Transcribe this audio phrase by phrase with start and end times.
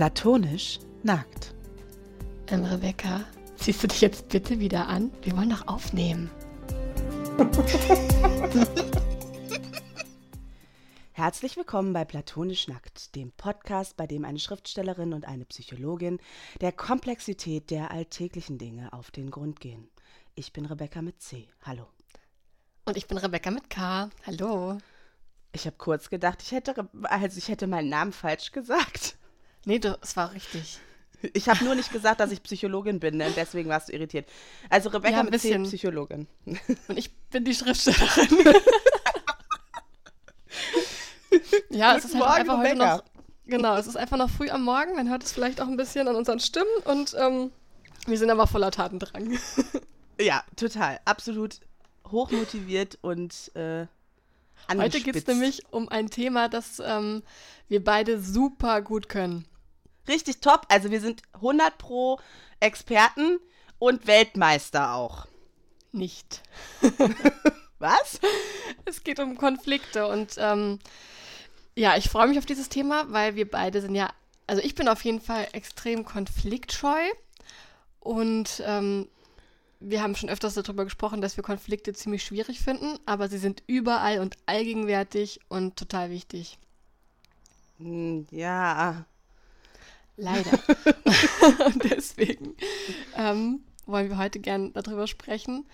[0.00, 1.54] Platonisch nackt.
[2.46, 3.26] Ähm, Rebecca,
[3.56, 5.12] ziehst du dich jetzt bitte wieder an?
[5.20, 6.30] Wir wollen doch aufnehmen.
[11.12, 16.18] Herzlich willkommen bei Platonisch Nackt, dem Podcast, bei dem eine Schriftstellerin und eine Psychologin
[16.62, 19.90] der Komplexität der alltäglichen Dinge auf den Grund gehen.
[20.34, 21.46] Ich bin Rebecca mit C.
[21.60, 21.86] Hallo.
[22.86, 24.08] Und ich bin Rebecca mit K.
[24.24, 24.78] Hallo.
[25.52, 29.18] Ich habe kurz gedacht, ich hätte, also ich hätte meinen Namen falsch gesagt.
[29.64, 30.78] Nee, du, es war richtig.
[31.34, 33.30] Ich habe nur nicht gesagt, dass ich Psychologin bin, ne?
[33.36, 34.26] deswegen warst du irritiert.
[34.70, 35.58] Also Rebecca Ja, mit C.
[35.58, 36.26] Psychologin.
[36.46, 38.28] Und ich bin die Schriftstellerin.
[41.70, 42.96] ja, es ist Guten halt Morgen, einfach heute Rebecca.
[42.96, 43.04] noch.
[43.46, 44.94] Genau, es ist einfach noch früh am Morgen.
[44.94, 47.50] Man hört es vielleicht auch ein bisschen an unseren Stimmen und ähm,
[48.06, 49.38] wir sind aber voller Tatendrang.
[50.20, 51.00] Ja, total.
[51.06, 51.60] Absolut
[52.10, 53.86] hochmotiviert und äh,
[54.76, 55.28] Heute geht es angespitzt.
[55.28, 57.22] nämlich um ein Thema, das ähm,
[57.68, 59.46] wir beide super gut können.
[60.10, 60.66] Richtig top.
[60.68, 62.18] Also wir sind 100 pro
[62.58, 63.38] Experten
[63.78, 65.26] und Weltmeister auch.
[65.92, 66.42] Nicht.
[67.78, 68.20] Was?
[68.84, 70.78] Es geht um Konflikte und ähm,
[71.74, 74.10] ja, ich freue mich auf dieses Thema, weil wir beide sind ja,
[74.46, 77.00] also ich bin auf jeden Fall extrem konfliktscheu
[78.00, 79.08] und ähm,
[79.80, 83.62] wir haben schon öfters darüber gesprochen, dass wir Konflikte ziemlich schwierig finden, aber sie sind
[83.66, 86.58] überall und allgegenwärtig und total wichtig.
[87.78, 89.06] Hm, Ja.
[90.20, 90.58] Leider.
[91.90, 92.54] deswegen
[93.16, 95.66] ähm, wollen wir heute gern darüber sprechen,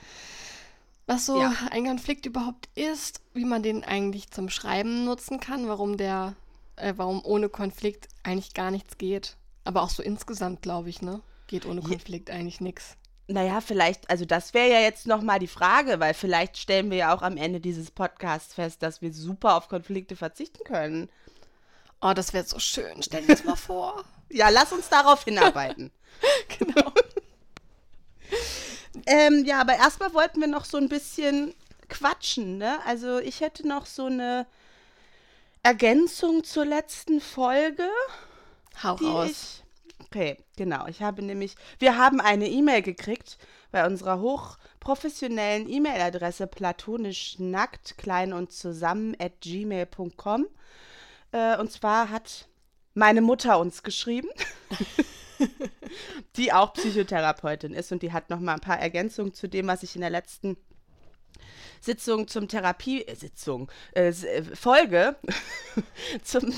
[1.06, 1.52] was so Ja.
[1.70, 6.34] ein Konflikt überhaupt ist, wie man den eigentlich zum Schreiben nutzen kann, warum der,
[6.76, 9.36] äh, warum ohne Konflikt eigentlich gar nichts geht.
[9.64, 11.20] Aber auch so insgesamt, glaube ich, ne?
[11.48, 12.96] Geht ohne Konflikt eigentlich nichts.
[13.28, 17.16] Naja, vielleicht, also das wäre ja jetzt nochmal die Frage, weil vielleicht stellen wir ja
[17.16, 21.08] auch am Ende dieses Podcasts fest, dass wir super auf Konflikte verzichten können.
[22.00, 23.02] Oh, das wäre so schön.
[23.02, 24.04] Stell dir das mal vor.
[24.30, 25.90] Ja, lass uns darauf hinarbeiten.
[26.58, 26.92] genau.
[29.06, 31.54] Ähm, ja, aber erstmal wollten wir noch so ein bisschen
[31.88, 32.78] quatschen, ne?
[32.86, 34.46] Also ich hätte noch so eine
[35.62, 37.88] Ergänzung zur letzten Folge,
[38.82, 39.30] Hau raus.
[39.30, 39.62] ich.
[40.04, 40.86] Okay, genau.
[40.86, 43.38] Ich habe nämlich, wir haben eine E-Mail gekriegt
[43.72, 50.46] bei unserer hochprofessionellen E-Mail-Adresse platonischnackt, klein und zusammen at gmail.com.
[51.32, 52.46] Äh, und zwar hat
[52.96, 54.28] meine Mutter uns geschrieben.
[56.36, 59.82] die auch Psychotherapeutin ist und die hat noch mal ein paar Ergänzungen zu dem, was
[59.82, 60.56] ich in der letzten
[61.80, 63.14] Sitzung zum Therapie äh,
[63.94, 65.16] äh, äh, Folge
[66.22, 66.52] zum,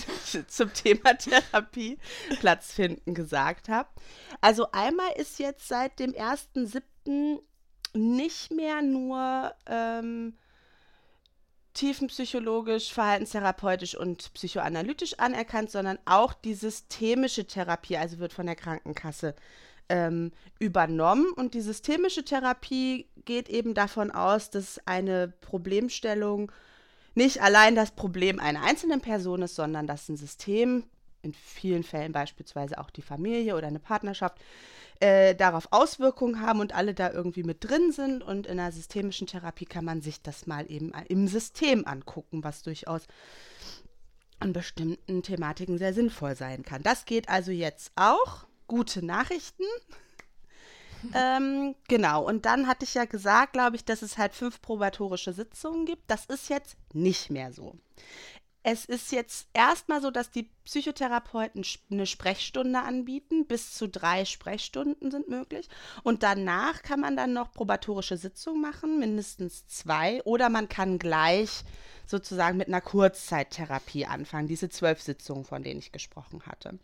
[0.46, 1.98] zum Thema Therapie
[2.38, 3.88] Platz finden gesagt habe.
[4.40, 7.40] Also einmal ist jetzt seit dem 1.7.
[7.94, 10.38] nicht mehr nur ähm,
[11.74, 19.34] tiefenpsychologisch, verhaltenstherapeutisch und psychoanalytisch anerkannt, sondern auch die systemische Therapie, also wird von der Krankenkasse
[19.88, 21.26] ähm, übernommen.
[21.36, 26.52] Und die systemische Therapie geht eben davon aus, dass eine Problemstellung
[27.14, 30.84] nicht allein das Problem einer einzelnen Person ist, sondern dass ein System,
[31.22, 34.38] in vielen Fällen beispielsweise auch die Familie oder eine Partnerschaft,
[35.00, 38.22] äh, darauf Auswirkungen haben und alle da irgendwie mit drin sind.
[38.22, 42.62] Und in der systemischen Therapie kann man sich das mal eben im System angucken, was
[42.62, 43.02] durchaus
[44.40, 46.82] an bestimmten Thematiken sehr sinnvoll sein kann.
[46.82, 48.46] Das geht also jetzt auch.
[48.66, 49.64] Gute Nachrichten.
[51.14, 55.32] ähm, genau, und dann hatte ich ja gesagt, glaube ich, dass es halt fünf probatorische
[55.32, 56.02] Sitzungen gibt.
[56.10, 57.76] Das ist jetzt nicht mehr so.
[58.70, 63.46] Es ist jetzt erstmal so, dass die Psychotherapeuten eine Sprechstunde anbieten.
[63.46, 65.70] Bis zu drei Sprechstunden sind möglich.
[66.02, 70.22] Und danach kann man dann noch probatorische Sitzungen machen, mindestens zwei.
[70.24, 71.64] Oder man kann gleich
[72.04, 74.48] sozusagen mit einer Kurzzeittherapie anfangen.
[74.48, 76.78] Diese zwölf Sitzungen, von denen ich gesprochen hatte.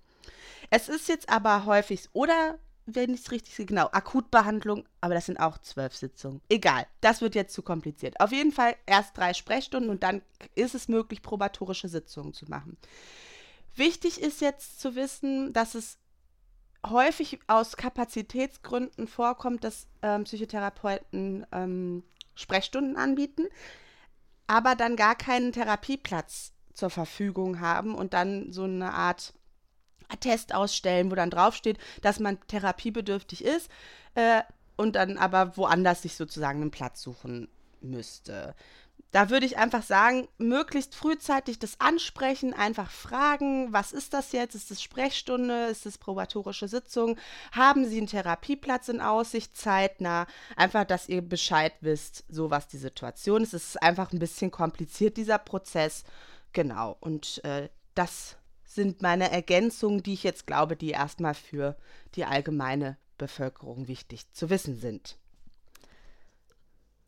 [0.71, 5.27] Es ist jetzt aber häufig, oder wenn ich es richtig sehe, genau, Akutbehandlung, aber das
[5.27, 6.41] sind auch zwölf Sitzungen.
[6.49, 8.21] Egal, das wird jetzt zu kompliziert.
[8.21, 10.23] Auf jeden Fall erst drei Sprechstunden und dann
[10.55, 12.77] ist es möglich, probatorische Sitzungen zu machen.
[13.75, 15.99] Wichtig ist jetzt zu wissen, dass es
[16.87, 22.05] häufig aus Kapazitätsgründen vorkommt, dass ähm, Psychotherapeuten ähm,
[22.35, 23.47] Sprechstunden anbieten,
[24.47, 29.33] aber dann gar keinen Therapieplatz zur Verfügung haben und dann so eine Art
[30.09, 33.71] Attest ausstellen, wo dann draufsteht, dass man therapiebedürftig ist
[34.15, 34.43] äh,
[34.77, 37.49] und dann aber woanders sich sozusagen einen Platz suchen
[37.81, 38.55] müsste.
[39.15, 44.57] Da würde ich einfach sagen, möglichst frühzeitig das ansprechen, einfach fragen, was ist das jetzt?
[44.57, 45.67] Ist das Sprechstunde?
[45.67, 47.17] Ist das probatorische Sitzung?
[47.53, 50.27] Haben Sie einen Therapieplatz in Aussicht zeitnah?
[50.57, 53.55] Einfach, dass ihr Bescheid wisst, so was die Situation ist.
[53.55, 56.03] Es ist einfach ein bisschen kompliziert, dieser Prozess.
[56.53, 56.97] Genau.
[56.99, 58.37] Und äh, das
[58.75, 61.77] sind meine Ergänzungen, die ich jetzt glaube, die erstmal für
[62.15, 65.17] die allgemeine Bevölkerung wichtig zu wissen sind.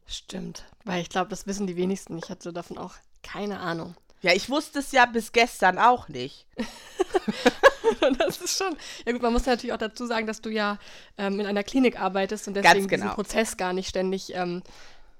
[0.06, 2.16] Stimmt, weil ich glaube, das wissen die wenigsten.
[2.18, 3.96] Ich hatte davon auch keine Ahnung.
[4.22, 6.46] Ja, ich wusste es ja bis gestern auch nicht.
[8.18, 8.76] das ist schon.
[9.04, 10.78] Ja gut, man muss natürlich auch dazu sagen, dass du ja
[11.18, 13.04] ähm, in einer Klinik arbeitest und deswegen genau.
[13.04, 14.62] diesen Prozess gar nicht ständig ähm,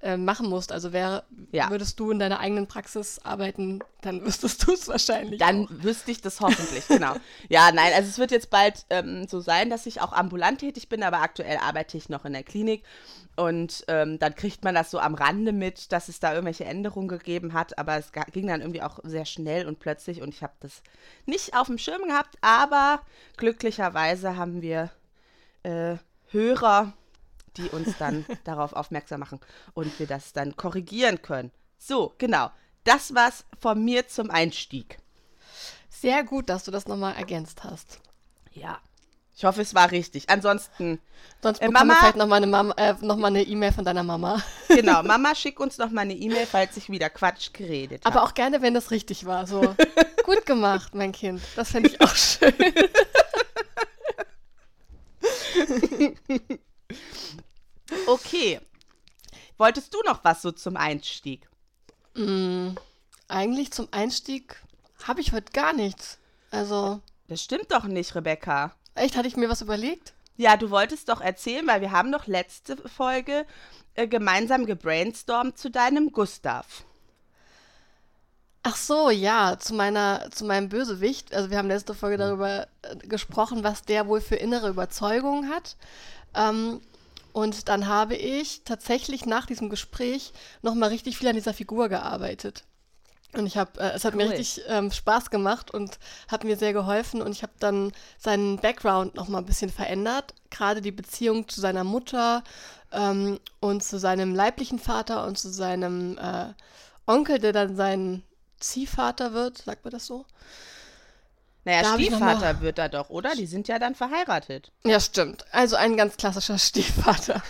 [0.03, 0.73] äh, machen musst.
[0.73, 1.71] Also wär, Ja.
[1.71, 5.41] würdest du in deiner eigenen Praxis arbeiten, dann wüsstest du es wahrscheinlich.
[5.41, 5.71] Dann auch.
[5.71, 7.15] wüsste ich das hoffentlich, genau.
[7.49, 10.89] Ja, nein, also es wird jetzt bald ähm, so sein, dass ich auch ambulant tätig
[10.89, 12.85] bin, aber aktuell arbeite ich noch in der Klinik.
[13.37, 17.09] Und ähm, dann kriegt man das so am Rande mit, dass es da irgendwelche Änderungen
[17.09, 17.79] gegeben hat.
[17.79, 20.83] Aber es ging dann irgendwie auch sehr schnell und plötzlich und ich habe das
[21.27, 22.37] nicht auf dem Schirm gehabt.
[22.41, 23.01] Aber
[23.37, 24.91] glücklicherweise haben wir
[25.65, 25.97] äh,
[26.31, 26.95] Hörer,
[27.57, 29.41] die uns dann darauf aufmerksam machen
[29.75, 31.51] und wir das dann korrigieren können.
[31.79, 32.51] So, genau.
[32.85, 34.99] Das war's von mir zum Einstieg.
[35.91, 37.99] Sehr gut, dass du das nochmal ergänzt hast.
[38.53, 38.79] Ja.
[39.39, 40.31] Ich hoffe, es war richtig.
[40.31, 40.99] Ansonsten,
[41.43, 42.01] Sonst Äh, bekommen wir Mama?
[42.01, 44.43] vielleicht nochmal eine, Mama- äh, noch mal eine E-Mail von deiner Mama.
[44.69, 48.17] genau, Mama, schick uns noch mal eine E-Mail, falls ich wieder Quatsch geredet habe.
[48.17, 49.47] Aber auch gerne, wenn das richtig war.
[49.47, 49.61] So,
[50.25, 51.43] gut gemacht, mein Kind.
[51.55, 52.55] Das fände ich auch schön.
[58.07, 58.61] Okay.
[59.59, 61.49] Wolltest du noch was so zum Einstieg?
[62.15, 62.71] Mm,
[63.29, 64.57] eigentlich zum Einstieg
[65.05, 66.19] habe ich heute gar nichts.
[66.51, 68.75] Also, Das stimmt doch nicht, Rebecca.
[68.95, 70.15] echt, hatte ich mir was überlegt?
[70.37, 73.47] Ja, du wolltest doch erzählen, weil wir haben doch letzte Folge
[73.95, 76.85] äh, gemeinsam gebrainstormt zu deinem Gustav.
[78.63, 81.33] Ach so, ja, zu meiner, zu meinem Bösewicht.
[81.35, 85.77] Also wir haben letzte Folge darüber äh, gesprochen, was der wohl für innere Überzeugungen hat.
[86.35, 86.81] Ähm,
[87.37, 92.65] und dann habe ich tatsächlich nach diesem Gespräch nochmal richtig viel an dieser Figur gearbeitet.
[93.35, 94.31] Und ich habe, äh, es hat mir Cool.
[94.31, 95.99] richtig ähm, Spaß gemacht und
[96.29, 97.21] hat mir sehr geholfen.
[97.21, 100.33] Und ich habe dann seinen Background nochmal ein bisschen verändert.
[100.49, 102.43] Gerade die Beziehung zu seiner Mutter
[102.91, 106.55] ähm, und zu seinem leiblichen Vater und zu seinem äh,
[107.07, 108.23] Onkel, der dann sein
[108.61, 110.25] Ziehvater wird, sagt man das so?
[111.67, 113.35] Naja, Da Stiefvater wird er doch, oder?
[113.35, 114.71] Die sind ja dann verheiratet.
[114.85, 115.45] Ja, stimmt.
[115.51, 117.43] Also ein ganz klassischer Stiefvater.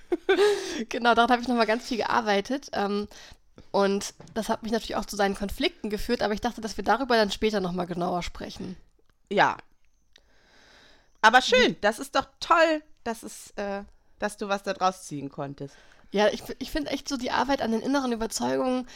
[0.88, 2.70] genau, daran habe ich nochmal ganz viel gearbeitet.
[2.72, 3.06] Ähm,
[3.70, 6.84] und das hat mich natürlich auch zu seinen Konflikten geführt, aber ich dachte, dass wir
[6.84, 8.76] darüber dann später nochmal genauer sprechen.
[9.28, 9.58] Ja.
[11.20, 13.82] Aber schön, das ist doch toll, dass, es, äh,
[14.18, 15.76] dass du was da draus ziehen konntest.
[16.12, 18.88] Ja, ich, ich finde echt so die Arbeit an den inneren Überzeugungen,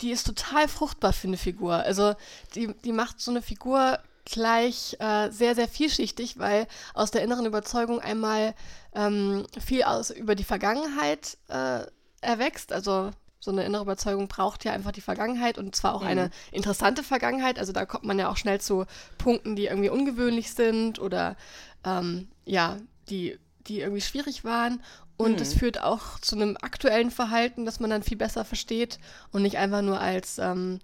[0.00, 1.74] die ist total fruchtbar für eine Figur.
[1.74, 2.14] Also
[2.54, 7.46] die, die macht so eine Figur gleich äh, sehr, sehr vielschichtig, weil aus der inneren
[7.46, 8.54] Überzeugung einmal
[8.94, 11.80] ähm, viel aus über die Vergangenheit äh,
[12.20, 12.72] erwächst.
[12.72, 13.10] Also
[13.40, 17.58] so eine innere Überzeugung braucht ja einfach die Vergangenheit und zwar auch eine interessante Vergangenheit.
[17.58, 18.86] Also da kommt man ja auch schnell zu
[19.18, 21.36] Punkten, die irgendwie ungewöhnlich sind oder
[21.84, 22.76] ähm, ja,
[23.08, 24.80] die, die irgendwie schwierig waren.
[25.16, 28.98] Und es führt auch zu einem aktuellen Verhalten, das man dann viel besser versteht
[29.30, 30.80] und nicht einfach nur als, ähm,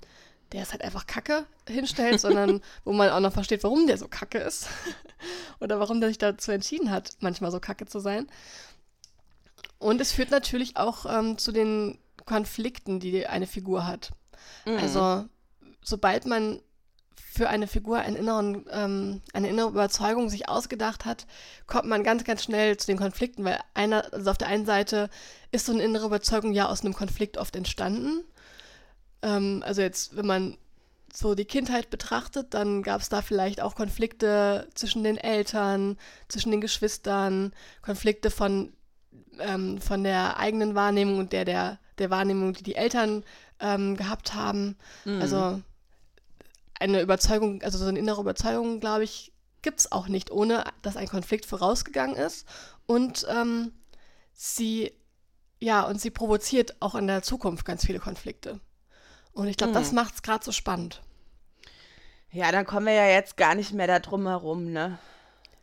[0.53, 4.09] der ist halt einfach Kacke hinstellt, sondern wo man auch noch versteht, warum der so
[4.09, 4.69] Kacke ist.
[5.61, 8.29] Oder warum der sich dazu entschieden hat, manchmal so Kacke zu sein.
[9.79, 14.11] Und es führt natürlich auch ähm, zu den Konflikten, die eine Figur hat.
[14.65, 15.25] Also,
[15.82, 16.61] sobald man
[17.15, 21.27] für eine Figur einen inneren, ähm, eine innere Überzeugung sich ausgedacht hat,
[21.67, 25.08] kommt man ganz, ganz schnell zu den Konflikten, weil einer, also auf der einen Seite
[25.53, 28.25] ist so eine innere Überzeugung ja aus einem Konflikt oft entstanden.
[29.22, 30.58] Ähm, also jetzt, wenn man
[31.13, 35.96] so die Kindheit betrachtet, dann gab es da vielleicht auch Konflikte zwischen den Eltern,
[36.29, 38.72] zwischen den Geschwistern, Konflikte von,
[39.41, 43.25] ähm, von der eigenen Wahrnehmung und der, der, der Wahrnehmung, die die Eltern
[43.60, 44.77] ähm, gehabt haben.
[45.20, 45.63] Also
[46.79, 49.32] eine Überzeugung, also so eine innere Überzeugung, glaube ich,
[49.63, 52.46] gibt es auch nicht, ohne dass ein Konflikt vorausgegangen ist.
[52.87, 53.72] Und ähm,
[54.34, 54.93] sie,
[55.58, 58.60] ja, und sie provoziert auch in der Zukunft ganz viele Konflikte.
[59.39, 61.01] Und ich glaube, das macht es gerade so spannend.
[62.33, 64.99] Ja, dann kommen wir ja jetzt gar nicht mehr da drum herum, ne?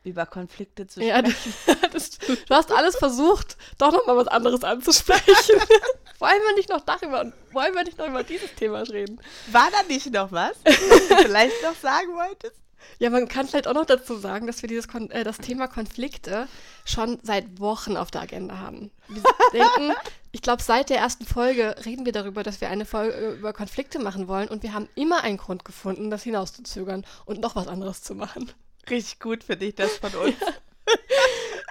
[0.06, 1.54] Über Konflikte zu Ja, sprechen.
[1.92, 5.26] das, du hast alles versucht, doch noch mal was anderes anzusprechen.
[6.20, 9.20] wollen wir nicht noch darüber, wollen wir nicht noch über dieses Thema reden?
[9.52, 12.56] War da nicht noch was, was du vielleicht noch sagen wolltest?
[13.00, 15.68] Ja, man kann vielleicht auch noch dazu sagen, dass wir dieses Kon äh, das Thema
[15.68, 16.48] Konflikte
[16.86, 18.90] schon seit Wochen auf der Agenda haben.
[19.10, 19.94] Wir denken,
[20.36, 24.00] ich glaube, seit der ersten Folge reden wir darüber, dass wir eine Folge über Konflikte
[24.00, 28.02] machen wollen und wir haben immer einen Grund gefunden, das hinauszuzögern und noch was anderes
[28.04, 28.52] zu machen.
[28.90, 30.36] Richtig gut für dich, das von uns.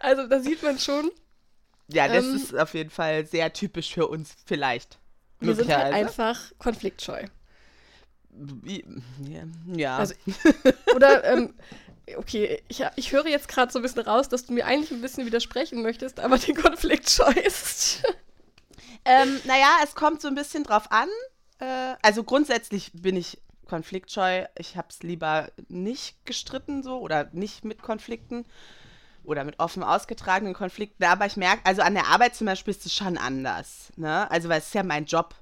[0.00, 1.10] Also da sieht man schon,
[1.88, 4.98] Ja, das Ähm, ist auf jeden Fall sehr typisch für uns, vielleicht.
[5.40, 7.26] wir sind halt einfach konfliktscheu.
[9.66, 9.98] Ja.
[9.98, 10.14] Also,
[10.96, 11.54] oder, ähm,
[12.16, 15.02] okay, ich, ich höre jetzt gerade so ein bisschen raus, dass du mir eigentlich ein
[15.02, 18.02] bisschen widersprechen möchtest, aber die Konflikt scheust.
[19.04, 21.08] Ähm, naja, es kommt so ein bisschen drauf an.
[21.58, 24.44] Äh, also grundsätzlich bin ich konfliktscheu.
[24.58, 28.44] Ich habe es lieber nicht gestritten so oder nicht mit Konflikten
[29.24, 31.04] oder mit offen ausgetragenen Konflikten.
[31.04, 33.92] Aber ich merke, also an der Arbeit zum Beispiel ist es schon anders.
[33.96, 34.30] Ne?
[34.30, 35.34] Also, weil es ist ja mein Job,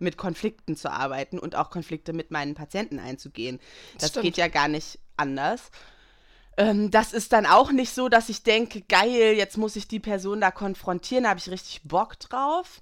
[0.00, 3.60] mit Konflikten zu arbeiten und auch Konflikte mit meinen Patienten einzugehen.
[3.98, 4.24] Das Stimmt.
[4.24, 5.70] geht ja gar nicht anders.
[6.56, 10.00] Ähm, das ist dann auch nicht so, dass ich denke, geil, jetzt muss ich die
[10.00, 12.80] Person da konfrontieren, da habe ich richtig Bock drauf.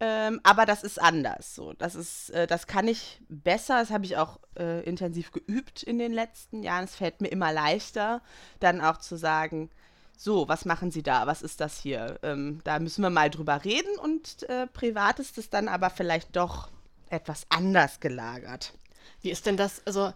[0.00, 1.54] Ähm, aber das ist anders.
[1.54, 3.80] So, das ist, äh, das kann ich besser.
[3.80, 6.84] Das habe ich auch äh, intensiv geübt in den letzten Jahren.
[6.84, 8.22] Es fällt mir immer leichter,
[8.60, 9.70] dann auch zu sagen,
[10.16, 11.26] so, was machen Sie da?
[11.26, 12.18] Was ist das hier?
[12.22, 16.34] Ähm, da müssen wir mal drüber reden und äh, privat ist es dann aber vielleicht
[16.36, 16.70] doch
[17.08, 18.74] etwas anders gelagert.
[19.20, 19.84] Wie ist denn das?
[19.86, 20.12] Also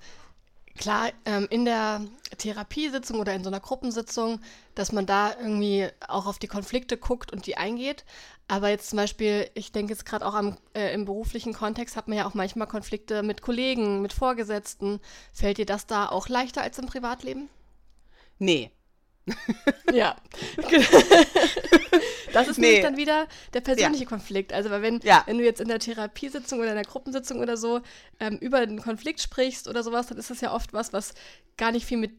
[0.79, 2.03] klar, ähm, in der
[2.39, 4.41] Therapiesitzung oder in so einer Gruppensitzung,
[4.75, 8.05] dass man da irgendwie auch auf die Konflikte guckt und die eingeht.
[8.49, 12.09] Aber jetzt zum Beispiel, ich denke jetzt gerade auch am, äh, im beruflichen Kontext hat
[12.09, 15.01] man ja auch manchmal Konflikte mit Kollegen, mit Vorgesetzten.
[15.33, 17.49] Fällt dir das da auch leichter als im Privatleben?
[18.39, 18.71] Nee,
[19.93, 20.17] ja.
[22.33, 22.67] das ist nee.
[22.67, 24.09] nämlich dann wieder der persönliche ja.
[24.09, 24.53] Konflikt.
[24.53, 25.23] Also, weil wenn, ja.
[25.27, 27.81] wenn du jetzt in der Therapiesitzung oder in der Gruppensitzung oder so
[28.21, 31.15] ähm, über den Konflikt sprichst oder sowas, dann ist das ja oft was, was
[31.57, 32.13] gar nicht viel mit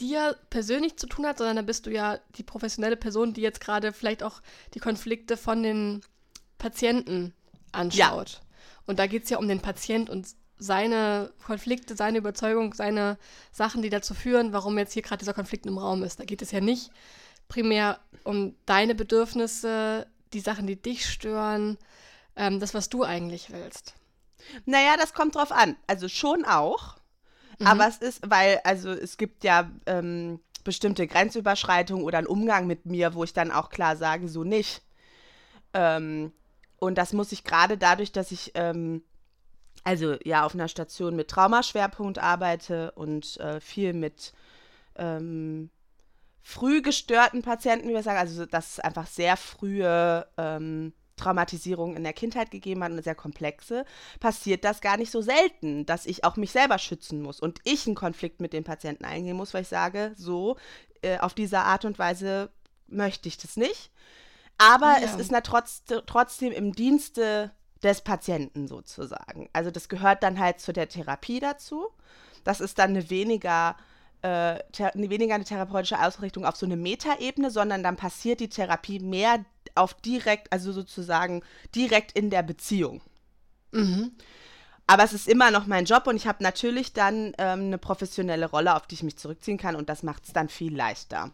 [0.00, 3.60] dir persönlich zu tun hat, sondern dann bist du ja die professionelle Person, die jetzt
[3.60, 4.42] gerade vielleicht auch
[4.74, 6.02] die Konflikte von den
[6.58, 7.32] Patienten
[7.72, 8.30] anschaut.
[8.30, 8.40] Ja.
[8.86, 10.28] Und da geht es ja um den Patient und
[10.58, 13.18] seine Konflikte, seine Überzeugung, seine
[13.52, 16.18] Sachen, die dazu führen, warum jetzt hier gerade dieser Konflikt im Raum ist.
[16.20, 16.90] Da geht es ja nicht
[17.48, 21.78] primär um deine Bedürfnisse, die Sachen, die dich stören,
[22.34, 23.94] ähm, das, was du eigentlich willst.
[24.64, 25.76] Naja, das kommt drauf an.
[25.86, 26.96] Also schon auch.
[27.58, 27.66] Mhm.
[27.66, 32.86] Aber es ist, weil, also es gibt ja ähm, bestimmte Grenzüberschreitungen oder einen Umgang mit
[32.86, 34.82] mir, wo ich dann auch klar sage, so nicht.
[35.72, 36.32] Ähm,
[36.78, 39.02] und das muss ich gerade dadurch, dass ich ähm,
[39.84, 44.32] also ja auf einer Station mit Traumaschwerpunkt arbeite und äh, viel mit
[44.96, 45.70] ähm,
[46.42, 52.04] früh gestörten Patienten, wie wir sagen, also dass es einfach sehr frühe ähm, Traumatisierung in
[52.04, 53.84] der Kindheit gegeben hat, eine sehr komplexe,
[54.20, 57.86] passiert das gar nicht so selten, dass ich auch mich selber schützen muss und ich
[57.86, 60.56] einen Konflikt mit dem Patienten eingehen muss, weil ich sage, so
[61.02, 62.50] äh, auf diese Art und Weise
[62.86, 63.90] möchte ich das nicht.
[64.58, 65.04] Aber ja.
[65.04, 67.50] es ist na trotz, trotzdem im Dienste
[67.82, 69.48] des Patienten sozusagen.
[69.52, 71.88] Also das gehört dann halt zu der Therapie dazu.
[72.44, 73.76] Das ist dann eine weniger,
[74.22, 79.00] äh, eine weniger eine therapeutische Ausrichtung auf so eine Metaebene, sondern dann passiert die Therapie
[79.00, 81.42] mehr auf direkt, also sozusagen
[81.74, 83.02] direkt in der Beziehung.
[83.72, 84.12] Mhm.
[84.86, 88.48] Aber es ist immer noch mein Job und ich habe natürlich dann ähm, eine professionelle
[88.48, 91.32] Rolle, auf die ich mich zurückziehen kann und das macht es dann viel leichter.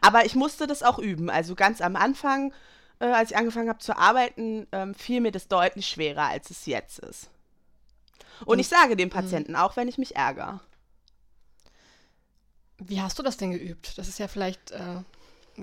[0.00, 1.30] Aber ich musste das auch üben.
[1.30, 2.52] Also ganz am Anfang
[2.98, 6.66] äh, als ich angefangen habe zu arbeiten, ähm, fiel mir das deutlich schwerer, als es
[6.66, 7.30] jetzt ist.
[8.44, 9.12] Und ich sage dem mhm.
[9.12, 10.60] Patienten auch, wenn ich mich ärgere.
[12.78, 13.96] Wie hast du das denn geübt?
[13.96, 15.02] Das ist ja vielleicht äh,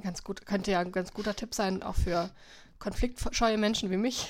[0.01, 2.31] ganz gut, könnte ja ein ganz guter Tipp sein, auch für
[2.83, 4.27] konfliktscheue Menschen wie mich.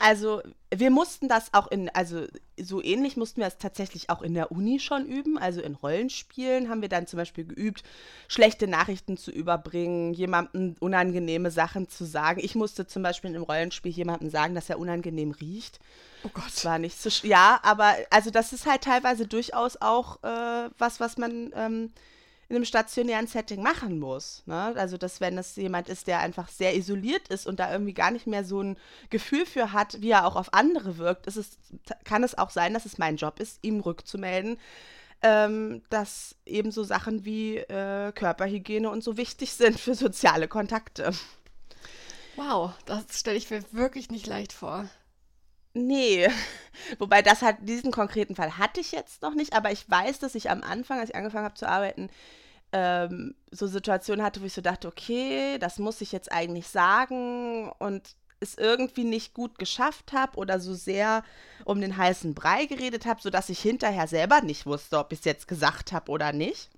[0.00, 0.42] Also
[0.74, 2.26] wir mussten das auch in, also
[2.58, 5.38] so ähnlich mussten wir es tatsächlich auch in der Uni schon üben.
[5.38, 7.82] Also in Rollenspielen haben wir dann zum Beispiel geübt,
[8.26, 12.40] schlechte Nachrichten zu überbringen, jemandem unangenehme Sachen zu sagen.
[12.42, 15.78] Ich musste zum Beispiel in einem Rollenspiel jemandem sagen, dass er unangenehm riecht.
[16.24, 16.46] Oh Gott.
[16.46, 21.00] Das war nicht so, ja, aber also das ist halt teilweise durchaus auch äh, was,
[21.00, 21.92] was man ähm,
[22.48, 24.42] in einem stationären Setting machen muss.
[24.46, 24.74] Ne?
[24.76, 28.10] Also, dass wenn es jemand ist, der einfach sehr isoliert ist und da irgendwie gar
[28.10, 28.76] nicht mehr so ein
[29.10, 31.58] Gefühl für hat, wie er auch auf andere wirkt, ist es,
[32.04, 34.58] kann es auch sein, dass es mein Job ist, ihm rückzumelden,
[35.22, 41.12] ähm, dass eben so Sachen wie äh, Körperhygiene und so wichtig sind für soziale Kontakte.
[42.36, 44.88] Wow, das stelle ich mir wirklich nicht leicht vor.
[45.76, 46.28] Nee,
[46.98, 50.34] wobei das hat, diesen konkreten Fall hatte ich jetzt noch nicht, aber ich weiß, dass
[50.34, 52.08] ich am Anfang, als ich angefangen habe zu arbeiten,
[52.72, 57.70] ähm, so Situationen hatte, wo ich so dachte, okay, das muss ich jetzt eigentlich sagen
[57.78, 61.24] und es irgendwie nicht gut geschafft habe oder so sehr
[61.66, 65.24] um den heißen Brei geredet habe, sodass ich hinterher selber nicht wusste, ob ich es
[65.26, 66.70] jetzt gesagt habe oder nicht.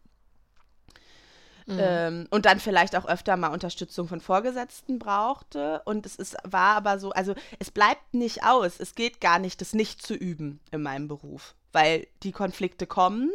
[1.69, 1.79] Mhm.
[1.79, 5.83] Ähm, und dann vielleicht auch öfter mal Unterstützung von Vorgesetzten brauchte.
[5.85, 8.81] Und es ist, war aber so, also es bleibt nicht aus.
[8.81, 13.31] Es geht gar nicht, das nicht zu üben in meinem Beruf, weil die Konflikte kommen.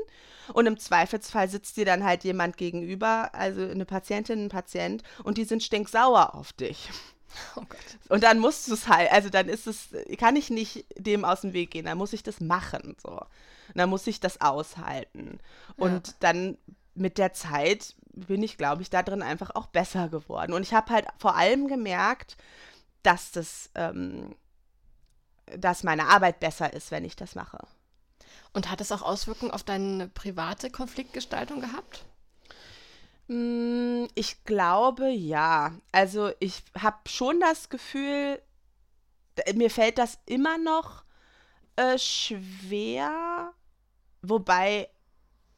[0.51, 5.37] Und im Zweifelsfall sitzt dir dann halt jemand gegenüber, also eine Patientin, ein Patient, und
[5.37, 6.89] die sind stinksauer auf dich.
[7.55, 7.63] Oh.
[8.09, 11.41] Und dann musst du es halt, also dann ist es, kann ich nicht dem aus
[11.41, 12.95] dem Weg gehen, dann muss ich das machen.
[13.01, 13.09] So.
[13.09, 13.25] Und
[13.73, 15.39] dann muss ich das aushalten.
[15.75, 16.13] Und ja.
[16.19, 16.59] dann
[16.93, 20.53] mit der Zeit bin ich, glaube ich, da drin einfach auch besser geworden.
[20.53, 22.37] Und ich habe halt vor allem gemerkt,
[23.01, 24.35] dass das, ähm,
[25.57, 27.59] dass meine Arbeit besser ist, wenn ich das mache.
[28.53, 32.05] Und hat es auch Auswirkungen auf deine private Konfliktgestaltung gehabt?
[33.27, 35.73] Mm, ich glaube ja.
[35.91, 38.41] Also ich habe schon das Gefühl,
[39.55, 41.03] mir fällt das immer noch
[41.75, 43.53] äh, schwer,
[44.21, 44.89] wobei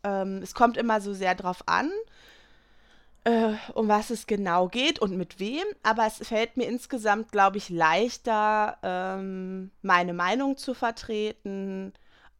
[0.03, 1.91] ähm, es kommt immer so sehr drauf an,
[3.25, 5.65] äh, um was es genau geht und mit wem.
[5.83, 11.93] Aber es fällt mir insgesamt, glaube ich, leichter, ähm, meine Meinung zu vertreten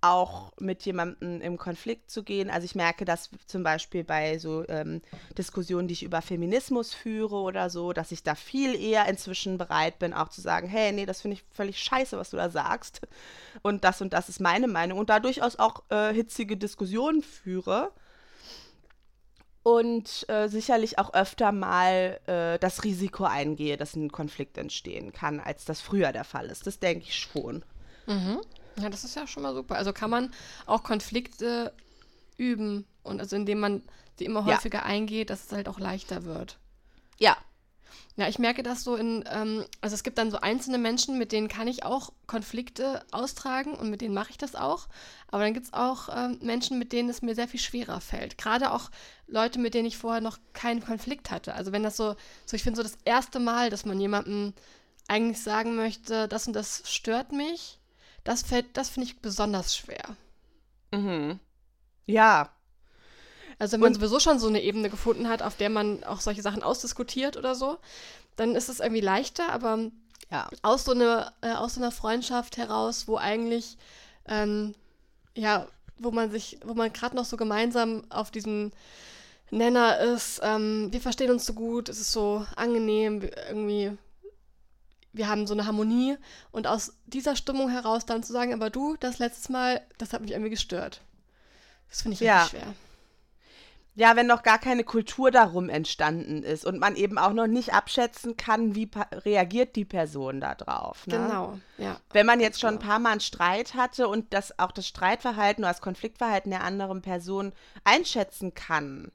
[0.06, 2.50] auch mit jemandem im Konflikt zu gehen.
[2.50, 5.02] Also ich merke das zum Beispiel bei so ähm,
[5.38, 9.98] Diskussionen, die ich über Feminismus führe oder so, dass ich da viel eher inzwischen bereit
[9.98, 13.02] bin, auch zu sagen, hey, nee, das finde ich völlig scheiße, was du da sagst.
[13.64, 15.00] Und das und das ist meine Meinung.
[15.00, 17.92] Und da durchaus auch äh, hitzige Diskussionen führe.
[19.66, 25.40] Und äh, sicherlich auch öfter mal äh, das Risiko eingehe, dass ein Konflikt entstehen kann,
[25.40, 26.68] als das früher der Fall ist.
[26.68, 27.66] Das denke ich schon.
[28.06, 28.42] Mhm.
[28.80, 29.74] Ja, das ist ja schon mal super.
[29.74, 30.32] Also kann man
[30.68, 31.74] auch Konflikte
[32.38, 33.82] üben und also indem man
[34.20, 34.86] sie immer häufiger ja.
[34.86, 36.60] eingeht, dass es halt auch leichter wird.
[37.18, 37.36] Ja.
[38.18, 41.32] Ja, ich merke das so in, ähm, also es gibt dann so einzelne Menschen, mit
[41.32, 44.88] denen kann ich auch Konflikte austragen und mit denen mache ich das auch.
[45.28, 48.38] Aber dann gibt es auch ähm, Menschen, mit denen es mir sehr viel schwerer fällt.
[48.38, 48.90] Gerade auch
[49.28, 51.56] Leute, mit denen ich vorher noch keinen Konflikt hatte.
[51.56, 54.54] Also wenn das so, so ich finde so das erste Mal, dass man jemandem
[55.08, 57.80] eigentlich sagen möchte, das und das stört mich,
[58.24, 60.16] das fällt, das finde ich besonders schwer.
[60.92, 61.40] Mhm.
[62.06, 62.50] Ja.
[63.60, 66.20] Also wenn man Und sowieso schon so eine Ebene gefunden hat, auf der man auch
[66.20, 67.78] solche Sachen ausdiskutiert oder so,
[68.36, 69.92] dann ist es irgendwie leichter, aber
[70.32, 70.50] ja.
[70.62, 73.78] aus, so eine, äh, aus so einer Freundschaft heraus, wo eigentlich,
[74.28, 74.76] ähm,
[75.36, 78.72] ja, wo man sich, wo man gerade noch so gemeinsam auf diesem
[79.52, 83.98] Nenner ist, ähm, wir verstehen uns so gut, es ist so angenehm, irgendwie
[85.16, 86.18] wir haben so eine Harmonie
[86.52, 90.22] und aus dieser Stimmung heraus dann zu sagen, aber du, das letztes Mal, das hat
[90.22, 91.02] mich irgendwie gestört.
[91.90, 92.42] Das finde ich ja.
[92.42, 92.74] irgendwie schwer.
[93.98, 97.74] Ja, wenn noch gar keine Kultur darum entstanden ist und man eben auch noch nicht
[97.74, 101.08] abschätzen kann, wie reagiert die Person da drauf.
[101.08, 101.16] Ne?
[101.16, 102.00] Genau, ja.
[102.12, 102.90] Wenn man jetzt schon ein genau.
[102.90, 107.02] paar Mal einen Streit hatte und das auch das Streitverhalten oder das Konfliktverhalten der anderen
[107.02, 107.54] Person
[107.86, 109.12] einschätzen kann,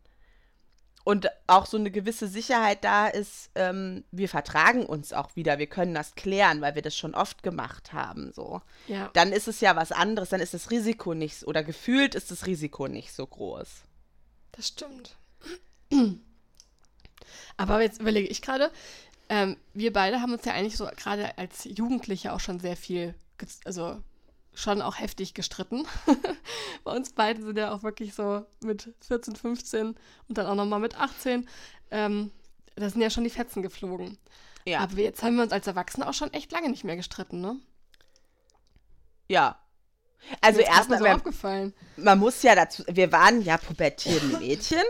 [1.03, 5.67] und auch so eine gewisse Sicherheit da ist, ähm, wir vertragen uns auch wieder, wir
[5.67, 8.61] können das klären, weil wir das schon oft gemacht haben, so.
[8.87, 9.11] Ja.
[9.15, 12.47] Dann ist es ja was anderes, dann ist das Risiko nicht, oder gefühlt ist das
[12.47, 13.83] Risiko nicht so groß.
[14.53, 15.17] Das stimmt.
[17.57, 18.71] Aber jetzt überlege ich gerade,
[19.29, 23.15] ähm, wir beide haben uns ja eigentlich so gerade als Jugendliche auch schon sehr viel,
[23.65, 24.03] also
[24.55, 25.87] schon auch heftig gestritten.
[26.85, 29.95] Bei uns beiden sind ja auch wirklich so mit 14, 15
[30.29, 31.49] und dann auch nochmal mit 18.
[31.91, 32.31] Ähm,
[32.75, 34.19] da sind ja schon die Fetzen geflogen.
[34.65, 34.81] Ja.
[34.81, 37.57] Aber jetzt haben wir uns als Erwachsene auch schon echt lange nicht mehr gestritten, ne?
[39.29, 39.59] Ja.
[40.41, 41.73] Also erstmal so aufgefallen.
[41.97, 44.83] Man muss ja dazu, wir waren ja pubertierende Mädchen.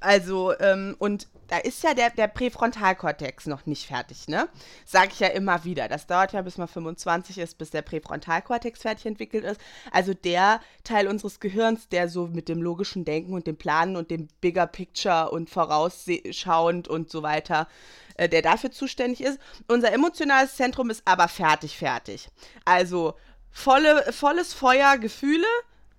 [0.00, 4.48] Also, ähm, und da ist ja der, der Präfrontalkortex noch nicht fertig, ne?
[4.86, 5.86] Sag ich ja immer wieder.
[5.86, 9.60] Das dauert ja, bis man 25 ist, bis der Präfrontalkortex fertig entwickelt ist.
[9.90, 14.10] Also der Teil unseres Gehirns, der so mit dem logischen Denken und dem Planen und
[14.10, 17.68] dem Bigger Picture und vorausschauend und so weiter,
[18.14, 19.38] äh, der dafür zuständig ist.
[19.68, 22.30] Unser emotionales Zentrum ist aber fertig, fertig.
[22.64, 23.12] Also
[23.52, 25.46] volle, volles Feuer, Gefühle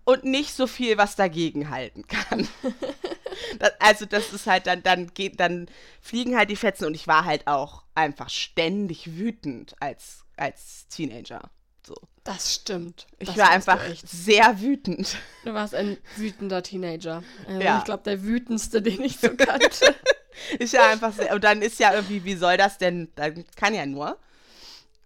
[0.04, 2.48] und nicht so viel, was dagegen halten kann.
[3.60, 5.68] das, also das ist halt dann, dann geht, dann
[6.02, 11.50] fliegen halt die Fetzen und ich war halt auch einfach ständig wütend als, als Teenager.
[11.86, 11.96] So.
[12.24, 13.08] Das stimmt.
[13.20, 15.18] Ich das war einfach sehr wütend.
[15.44, 17.22] Du warst ein wütender Teenager.
[17.46, 17.80] Also ja.
[17.80, 19.94] Ich glaube, der wütendste, den ich so kannte.
[20.60, 23.74] ist ja einfach sehr, und dann ist ja irgendwie, wie soll das denn, dann kann
[23.74, 24.18] ja nur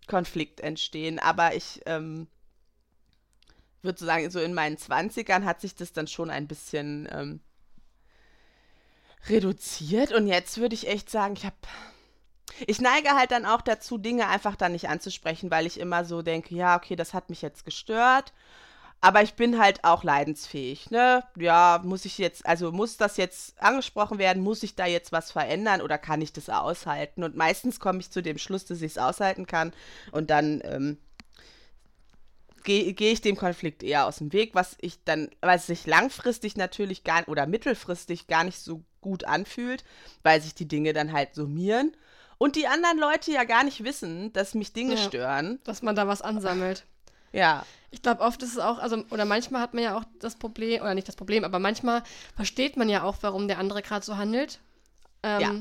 [0.08, 2.28] Konflikt entstehen, aber ich, ähm,
[3.82, 7.40] würde sagen, so in meinen 20ern hat sich das dann schon ein bisschen ähm,
[9.30, 10.12] reduziert.
[10.12, 11.56] Und jetzt würde ich echt sagen, ich habe.
[12.66, 16.24] Ich neige halt dann auch dazu, Dinge einfach dann nicht anzusprechen, weil ich immer so
[16.24, 18.34] denke, ja, okay, das hat mich jetzt gestört.
[19.00, 21.24] Aber ich bin halt auch leidensfähig, ne?
[21.38, 24.42] Ja, muss ich jetzt, also muss das jetzt angesprochen werden?
[24.42, 27.24] Muss ich da jetzt was verändern oder kann ich das aushalten?
[27.24, 29.72] Und meistens komme ich zu dem Schluss, dass ich es aushalten kann.
[30.12, 30.98] Und dann ähm,
[32.68, 36.58] gehe geh ich dem Konflikt eher aus dem Weg, was ich dann, was sich langfristig
[36.58, 39.86] natürlich gar oder mittelfristig gar nicht so gut anfühlt,
[40.22, 41.96] weil sich die Dinge dann halt summieren.
[42.38, 45.02] Und die anderen Leute ja gar nicht wissen, dass mich Dinge Ja.
[45.02, 45.60] stören.
[45.64, 46.86] Dass man da was ansammelt.
[47.32, 47.66] Ja.
[47.90, 50.82] Ich glaube, oft ist es auch, also, oder manchmal hat man ja auch das Problem,
[50.82, 52.04] oder nicht das Problem, aber manchmal
[52.36, 54.60] versteht man ja auch, warum der andere gerade so handelt.
[55.24, 55.56] Ähm, Ja.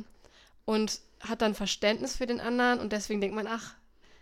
[0.64, 3.74] Und hat dann Verständnis für den anderen und deswegen denkt man, ach,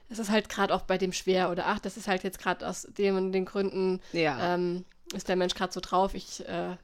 [0.08, 2.66] es ist halt gerade auch bei dem schwer oder ach, das ist halt jetzt gerade
[2.68, 4.54] aus dem und den Gründen, Ja.
[4.54, 6.14] ähm, ist der Mensch gerade so drauf.
[6.14, 6.76] Ich, äh,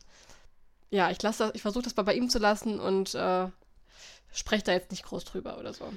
[0.91, 3.47] ja, ich lasse das, ich versuche das mal bei ihm zu lassen und äh,
[4.33, 5.93] spreche da jetzt nicht groß drüber oder so.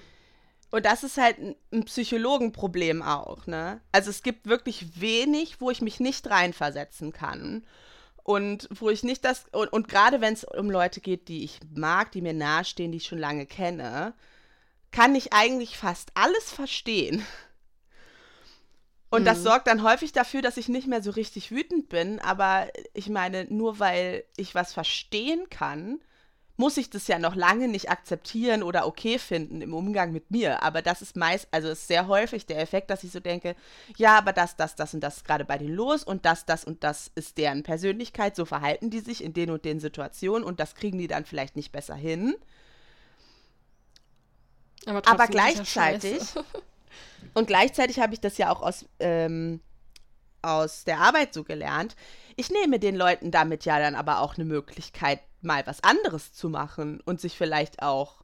[0.72, 3.80] Und das ist halt ein- ein Psychologenproblem auch, ne?
[3.92, 7.64] Also es gibt wirklich wenig, wo ich mich nicht reinversetzen kann.
[8.24, 11.60] Und wo ich nicht das, und, und gerade wenn es um Leute geht, die ich
[11.76, 14.14] mag, die mir nahestehen, die ich schon lange kenne,
[14.94, 17.26] kann ich eigentlich fast alles verstehen.
[19.10, 19.44] Und das Mhm.
[19.44, 22.20] sorgt dann häufig dafür, dass ich nicht mehr so richtig wütend bin.
[22.20, 26.00] Aber ich meine, nur weil ich was verstehen kann,
[26.58, 30.64] muss ich das ja noch lange nicht akzeptieren oder okay finden im Umgang mit mir.
[30.64, 33.56] Aber das ist meist, also ist sehr häufig der Effekt, dass ich so denke,
[33.98, 36.64] ja, aber das, das, das und das ist gerade bei denen los und das, das
[36.66, 40.60] und das ist deren Persönlichkeit, so verhalten die sich in den und den Situationen und
[40.62, 42.36] das kriegen die dann vielleicht nicht besser hin.
[44.86, 46.22] Aber, Aber gleichzeitig,
[47.34, 49.62] und gleichzeitig habe ich das ja auch aus, ähm,
[50.42, 51.96] aus der Arbeit so gelernt.
[52.36, 56.50] Ich nehme den Leuten damit ja dann aber auch eine Möglichkeit, mal was anderes zu
[56.50, 58.24] machen und sich vielleicht auch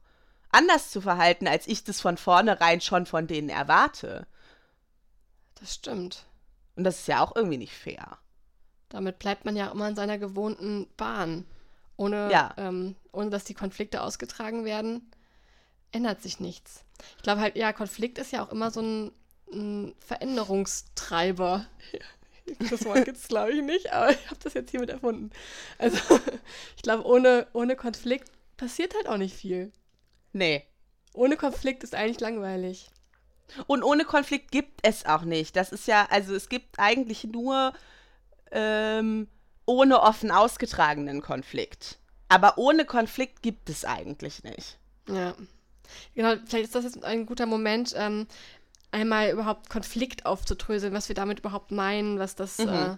[0.50, 4.26] anders zu verhalten, als ich das von vornherein schon von denen erwarte.
[5.54, 6.24] Das stimmt.
[6.76, 8.18] Und das ist ja auch irgendwie nicht fair.
[8.88, 11.46] Damit bleibt man ja immer in seiner gewohnten Bahn.
[11.96, 12.54] Ohne, Ja.
[12.56, 15.10] ähm, ohne dass die Konflikte ausgetragen werden,
[15.92, 16.84] ändert sich nichts.
[17.16, 19.12] Ich glaube halt, ja, Konflikt ist ja auch immer so ein,
[19.52, 21.66] ein Veränderungstreiber.
[22.70, 25.30] Das Wort gibt es, glaube ich, nicht, aber ich habe das jetzt hiermit erfunden.
[25.78, 25.98] Also,
[26.76, 29.72] ich glaube, ohne, ohne Konflikt passiert halt auch nicht viel.
[30.32, 30.66] Nee.
[31.12, 32.90] Ohne Konflikt ist eigentlich langweilig.
[33.66, 35.56] Und ohne Konflikt gibt es auch nicht.
[35.56, 37.72] Das ist ja, also es gibt eigentlich nur
[38.52, 39.28] ähm,
[39.66, 41.98] ohne offen ausgetragenen Konflikt.
[42.28, 44.78] Aber ohne Konflikt gibt es eigentlich nicht.
[45.08, 45.34] Ja.
[46.14, 48.26] Genau, vielleicht ist das jetzt ein guter Moment, ähm,
[48.92, 52.68] einmal überhaupt Konflikt aufzudröseln, was wir damit überhaupt meinen, was das Mhm.
[52.68, 52.96] äh,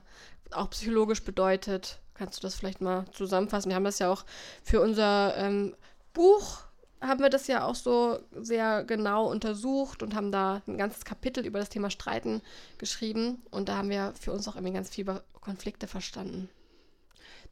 [0.52, 1.98] auch psychologisch bedeutet.
[2.14, 3.70] Kannst du das vielleicht mal zusammenfassen?
[3.70, 4.24] Wir haben das ja auch
[4.62, 5.74] für unser ähm,
[6.12, 6.60] Buch,
[7.00, 11.44] haben wir das ja auch so sehr genau untersucht und haben da ein ganzes Kapitel
[11.44, 12.42] über das Thema Streiten
[12.78, 13.42] geschrieben.
[13.50, 16.48] Und da haben wir für uns auch irgendwie ganz viel über Konflikte verstanden.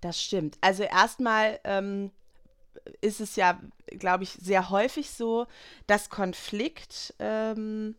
[0.00, 0.56] Das stimmt.
[0.60, 2.10] Also erstmal ähm,
[3.00, 5.46] ist es ja, glaube ich, sehr häufig so,
[5.86, 7.96] dass Konflikt, ähm,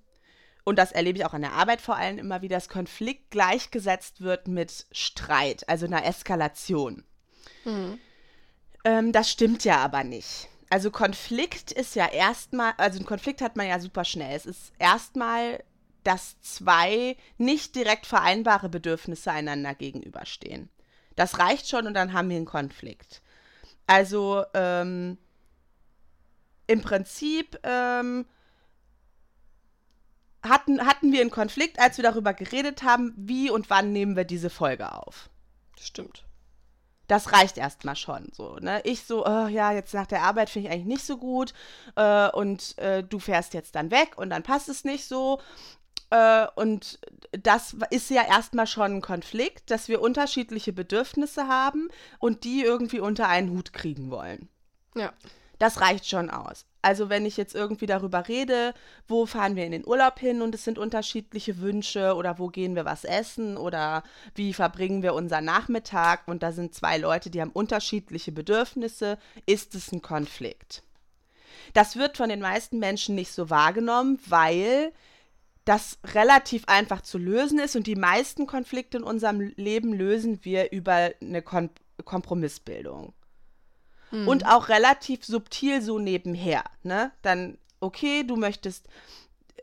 [0.64, 4.22] und das erlebe ich auch an der Arbeit vor allem immer wieder, dass Konflikt gleichgesetzt
[4.22, 7.04] wird mit Streit, also einer Eskalation.
[7.66, 8.00] Mhm.
[8.84, 10.48] Ähm, das stimmt ja aber nicht.
[10.70, 14.36] Also Konflikt ist ja erstmal, also ein Konflikt hat man ja super schnell.
[14.36, 15.64] Es ist erstmal,
[16.04, 20.70] dass zwei nicht direkt vereinbare Bedürfnisse einander gegenüberstehen.
[21.16, 23.21] Das reicht schon und dann haben wir einen Konflikt.
[23.92, 25.18] Also ähm,
[26.66, 28.26] im Prinzip ähm,
[30.42, 34.24] hatten, hatten wir einen Konflikt, als wir darüber geredet haben, wie und wann nehmen wir
[34.24, 35.30] diese Folge auf.
[35.78, 36.24] Stimmt.
[37.08, 38.56] Das reicht erstmal schon so.
[38.62, 38.80] Ne?
[38.86, 41.54] Ich so, oh, ja, jetzt nach der Arbeit finde ich eigentlich nicht so gut
[41.98, 45.42] äh, und äh, du fährst jetzt dann weg und dann passt es nicht so.
[46.12, 47.00] Äh, und
[47.32, 53.00] das ist ja erstmal schon ein Konflikt, dass wir unterschiedliche Bedürfnisse haben und die irgendwie
[53.00, 54.50] unter einen Hut kriegen wollen.
[54.96, 55.12] Ja.
[55.58, 56.66] Das reicht schon aus.
[56.82, 58.74] Also wenn ich jetzt irgendwie darüber rede,
[59.08, 62.76] wo fahren wir in den Urlaub hin und es sind unterschiedliche Wünsche oder wo gehen
[62.76, 64.02] wir was essen oder
[64.34, 69.76] wie verbringen wir unseren Nachmittag und da sind zwei Leute, die haben unterschiedliche Bedürfnisse, ist
[69.76, 70.82] es ein Konflikt.
[71.74, 74.92] Das wird von den meisten Menschen nicht so wahrgenommen, weil
[75.66, 80.72] das relativ einfach zu lösen ist und die meisten Konflikte in unserem Leben lösen wir
[80.72, 81.70] über eine Kon
[82.04, 83.14] Kompromissbildung.
[84.12, 86.64] Und auch relativ subtil so nebenher.
[86.84, 87.12] Ne?
[87.22, 88.88] Dann, okay, du möchtest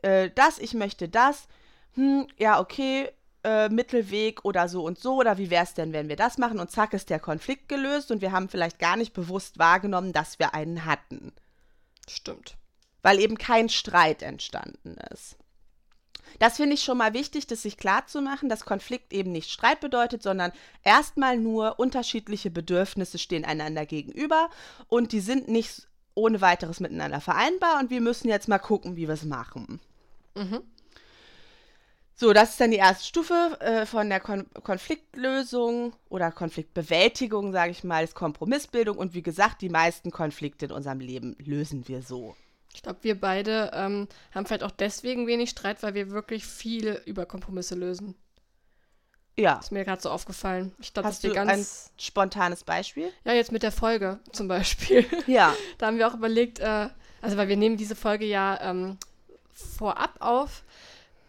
[0.01, 1.47] äh, das, ich möchte das.
[1.93, 3.09] Hm, ja, okay,
[3.43, 5.15] äh, Mittelweg oder so und so.
[5.15, 6.59] Oder wie wäre es denn, wenn wir das machen?
[6.59, 10.39] Und zack ist der Konflikt gelöst und wir haben vielleicht gar nicht bewusst wahrgenommen, dass
[10.39, 11.33] wir einen hatten.
[12.07, 12.57] Stimmt.
[13.01, 15.37] Weil eben kein Streit entstanden ist.
[16.37, 19.49] Das finde ich schon mal wichtig, das sich klar zu machen, dass Konflikt eben nicht
[19.49, 20.51] Streit bedeutet, sondern
[20.83, 24.49] erstmal nur unterschiedliche Bedürfnisse stehen einander gegenüber
[24.87, 29.07] und die sind nicht ohne weiteres miteinander vereinbar und wir müssen jetzt mal gucken, wie
[29.07, 29.79] wir es machen.
[30.35, 30.61] Mhm.
[32.15, 37.71] So, das ist dann die erste Stufe äh, von der Kon Konfliktlösung oder Konfliktbewältigung, sage
[37.71, 42.01] ich mal, ist Kompromissbildung und wie gesagt, die meisten Konflikte in unserem Leben lösen wir
[42.01, 42.35] so.
[42.73, 47.01] Ich glaube, wir beide ähm, haben vielleicht auch deswegen wenig Streit, weil wir wirklich viel
[47.05, 48.15] über Kompromisse lösen.
[49.39, 49.57] Ja.
[49.59, 50.73] Ist mir gerade so aufgefallen.
[50.79, 51.65] Ich glaube, Hast du ein
[51.97, 53.11] spontanes Beispiel?
[53.23, 55.05] Ja, jetzt mit der Folge zum Beispiel.
[55.27, 55.55] Ja.
[55.77, 56.89] da haben wir auch überlegt, äh,
[57.21, 58.97] also weil wir nehmen diese Folge ja ähm,
[59.53, 60.63] vorab auf,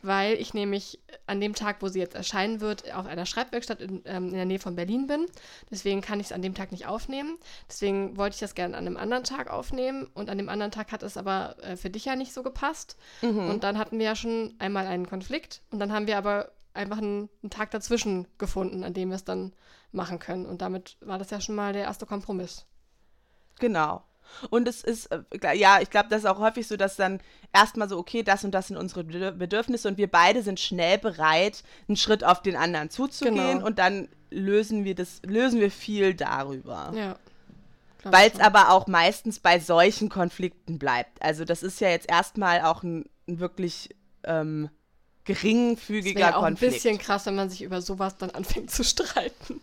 [0.03, 4.03] weil ich nämlich an dem Tag, wo sie jetzt erscheinen wird, auf einer Schreibwerkstatt in,
[4.05, 5.27] ähm, in der Nähe von Berlin bin.
[5.71, 7.39] Deswegen kann ich es an dem Tag nicht aufnehmen.
[7.69, 10.09] Deswegen wollte ich das gerne an einem anderen Tag aufnehmen.
[10.15, 12.97] Und an dem anderen Tag hat es aber äh, für dich ja nicht so gepasst.
[13.23, 13.49] Mhm.
[13.51, 15.63] Und dann hatten wir ja schon einmal einen Konflikt.
[15.71, 19.25] Und dann haben wir aber einfach einen, einen Tag dazwischen gefunden, an dem wir es
[19.25, 19.53] dann
[19.93, 20.47] machen können.
[20.47, 22.67] Und damit war das ja schon mal der erste Kompromiss.
[23.59, 24.03] Genau.
[24.51, 27.21] Und es ist, äh, ja, ich glaube, das ist auch häufig so, dass dann
[27.53, 31.63] erstmal so, okay, das und das sind unsere Bedürfnisse und wir beide sind schnell bereit,
[31.89, 33.67] einen Schritt auf den anderen zuzugehen genau.
[33.67, 36.93] und dann lösen wir das, lösen wir viel darüber.
[36.95, 37.17] Ja.
[38.03, 41.21] Weil es aber auch meistens bei solchen Konflikten bleibt.
[41.21, 44.71] Also das ist ja jetzt erstmal auch ein, ein wirklich ähm,
[45.25, 46.73] geringfügiger das auch Konflikt.
[46.73, 49.61] ein bisschen krass, wenn man sich über sowas dann anfängt zu streiten.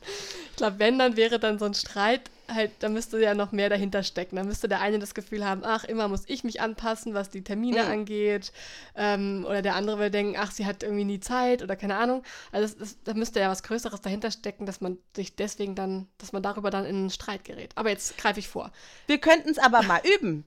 [0.52, 3.70] Ich glaube, wenn, dann wäre dann so ein Streit halt, da müsste ja noch mehr
[3.70, 4.36] dahinter stecken.
[4.36, 7.43] Da müsste der eine das Gefühl haben, ach, immer muss ich mich anpassen, was die
[7.43, 7.91] Termine mhm.
[7.91, 8.52] angeht.
[8.96, 12.24] Ähm, oder der andere will denken, ach, sie hat irgendwie nie Zeit oder keine Ahnung.
[12.52, 16.08] Also das, das, da müsste ja was Größeres dahinter stecken, dass man sich deswegen dann,
[16.17, 17.72] dass man darüber dann in einen Streit gerät.
[17.76, 18.72] Aber jetzt greife ich vor.
[19.08, 20.46] Wir könnten es aber mal üben.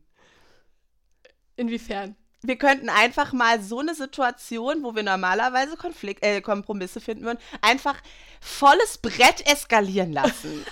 [1.56, 2.16] Inwiefern?
[2.42, 7.38] Wir könnten einfach mal so eine Situation, wo wir normalerweise Konflikt, äh, Kompromisse finden würden,
[7.60, 7.96] einfach
[8.40, 10.64] volles Brett eskalieren lassen.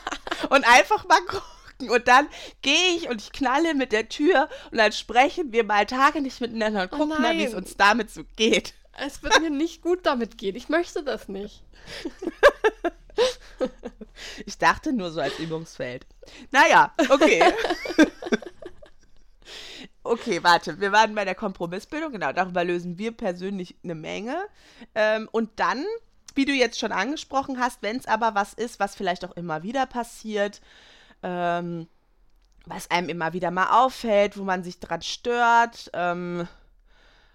[0.50, 1.90] und einfach mal gucken.
[1.90, 2.28] Und dann
[2.62, 6.40] gehe ich und ich knalle mit der Tür und dann sprechen wir mal Tage nicht
[6.40, 8.72] miteinander und oh gucken oh mal, wie es uns damit so geht.
[8.98, 10.56] Es wird mir nicht gut damit gehen.
[10.56, 11.62] Ich möchte das nicht.
[14.46, 16.06] ich dachte nur so als Übungsfeld.
[16.50, 17.42] Naja, okay.
[20.08, 24.36] Okay, warte, wir waren bei der Kompromissbildung, genau, darüber lösen wir persönlich eine Menge.
[24.94, 25.84] Ähm, und dann,
[26.36, 29.64] wie du jetzt schon angesprochen hast, wenn es aber was ist, was vielleicht auch immer
[29.64, 30.60] wieder passiert,
[31.24, 31.88] ähm,
[32.66, 36.46] was einem immer wieder mal auffällt, wo man sich dran stört, ähm,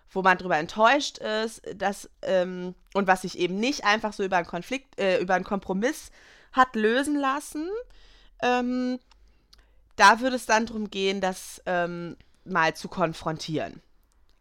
[0.10, 4.38] wo man drüber enttäuscht ist, dass, ähm, und was sich eben nicht einfach so über
[4.38, 6.12] einen Konflikt, äh, über einen Kompromiss
[6.54, 7.70] hat lösen lassen,
[8.42, 8.98] ähm,
[9.98, 13.82] da würde es dann darum gehen, dass ähm, mal zu konfrontieren.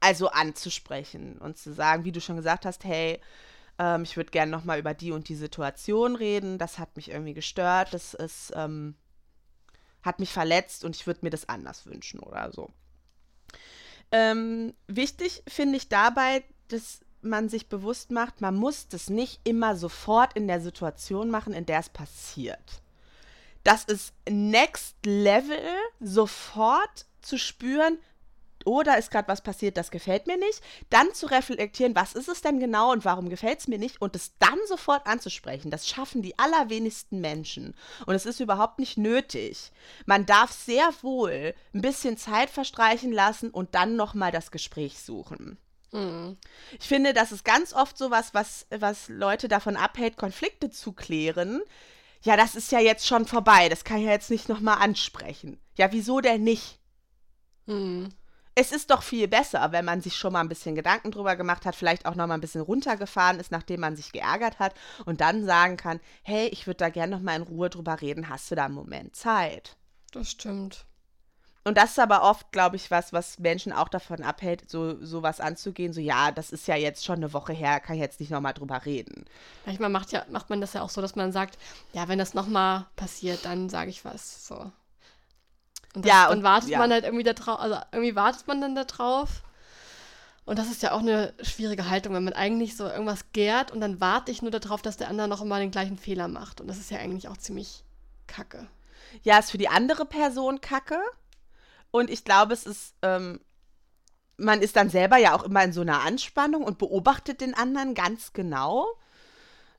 [0.01, 3.21] Also anzusprechen und zu sagen, wie du schon gesagt hast, hey,
[3.79, 7.35] ähm, ich würde gerne nochmal über die und die Situation reden, das hat mich irgendwie
[7.35, 8.95] gestört, das ist, ähm,
[10.03, 12.71] hat mich verletzt und ich würde mir das anders wünschen oder so.
[14.13, 19.77] Ähm, wichtig finde ich dabei, dass man sich bewusst macht, man muss das nicht immer
[19.77, 22.83] sofort in der Situation machen, in der es passiert.
[23.63, 25.59] Das ist Next Level,
[26.01, 27.99] sofort zu spüren,
[28.65, 32.43] oder ist gerade was passiert, das gefällt mir nicht, dann zu reflektieren, was ist es
[32.43, 35.71] denn genau und warum gefällt es mir nicht und es dann sofort anzusprechen.
[35.71, 37.75] Das schaffen die allerwenigsten Menschen
[38.07, 39.73] und es ist überhaupt nicht nötig.
[40.07, 45.59] Man darf sehr wohl ein bisschen Zeit verstreichen lassen und dann nochmal das Gespräch suchen.
[45.93, 46.37] Mhm.
[46.79, 50.93] Ich finde, das ist ganz oft so was, was, was Leute davon abhält, Konflikte zu
[50.93, 51.63] klären.
[52.23, 55.59] Ja, das ist ja jetzt schon vorbei, das kann ich ja jetzt nicht nochmal ansprechen.
[55.77, 56.80] Ja, wieso denn nicht?
[57.71, 58.09] Mhm.
[58.57, 61.65] Es ist doch viel besser, wenn man sich schon mal ein bisschen Gedanken drüber gemacht
[61.65, 64.75] hat, vielleicht auch noch mal ein bisschen runtergefahren ist, nachdem man sich geärgert hat
[65.07, 68.29] und dann sagen kann, hey, ich würde da gerne noch mal in Ruhe drüber reden,
[68.29, 69.77] hast du da einen Moment Zeit?
[70.11, 70.85] Das stimmt.
[71.63, 75.41] Und das ist aber oft, glaube ich, was, was Menschen auch davon abhält, so sowas
[75.41, 75.93] anzugehen.
[75.93, 78.55] So, ja, das ist ja jetzt schon eine Woche her, kann ich jetzt nicht nochmal
[78.55, 79.27] drüber reden.
[79.67, 81.59] Manchmal macht, ja, macht man das ja auch so, dass man sagt,
[81.93, 84.47] ja, wenn das nochmal passiert, dann sage ich was.
[84.47, 84.73] So.
[85.95, 86.79] Und das, ja, und, dann wartet ja.
[86.79, 89.43] man halt irgendwie da drauf, also irgendwie wartet man dann da drauf.
[90.45, 93.81] Und das ist ja auch eine schwierige Haltung, wenn man eigentlich so irgendwas gärt und
[93.81, 96.61] dann warte ich nur darauf, dass der andere noch immer den gleichen Fehler macht.
[96.61, 97.85] Und das ist ja eigentlich auch ziemlich
[98.27, 98.67] kacke.
[99.23, 100.99] Ja, ist für die andere Person kacke.
[101.91, 103.41] Und ich glaube, es ist, ähm,
[104.37, 107.95] man ist dann selber ja auch immer in so einer Anspannung und beobachtet den anderen
[107.95, 108.87] ganz genau.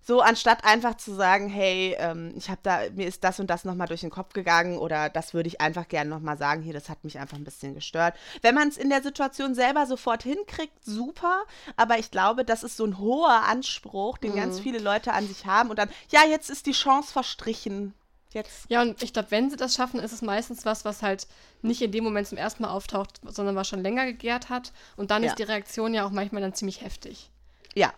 [0.04, 3.66] So, anstatt einfach zu sagen, hey, ähm, ich habe da, mir ist das und das
[3.66, 6.90] nochmal durch den Kopf gegangen oder das würde ich einfach gerne nochmal sagen, hier, das
[6.90, 8.16] hat mich einfach ein bisschen gestört.
[8.42, 11.44] Wenn man es in der Situation selber sofort hinkriegt, super,
[11.76, 14.38] aber ich glaube, das ist so ein hoher Anspruch, den mhm.
[14.38, 17.94] ganz viele Leute an sich haben und dann, ja, jetzt ist die Chance verstrichen.
[18.34, 18.66] Jetzt.
[18.70, 21.28] Ja, und ich glaube, wenn sie das schaffen, ist es meistens was, was halt
[21.62, 24.72] nicht in dem Moment zum ersten Mal auftaucht, sondern was schon länger gegärt hat.
[24.96, 25.30] Und dann ja.
[25.30, 27.30] ist die Reaktion ja auch manchmal dann ziemlich heftig.
[27.76, 27.94] Ja,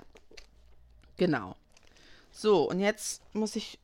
[1.18, 1.56] genau.
[2.34, 3.80] So, und jetzt muss ich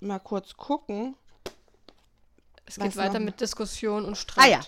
[0.00, 1.14] mal kurz gucken.
[2.64, 4.44] Es geht weiter mit Diskussion und Streit.
[4.44, 4.60] Ah ja,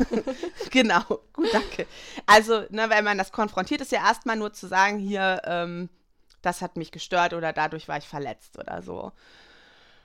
[0.70, 1.02] genau,
[1.32, 1.86] gut, danke.
[2.26, 5.88] Also, ne, wenn man das konfrontiert, ist ja erstmal nur zu sagen, hier, ähm,
[6.40, 9.12] das hat mich gestört oder dadurch war ich verletzt oder so.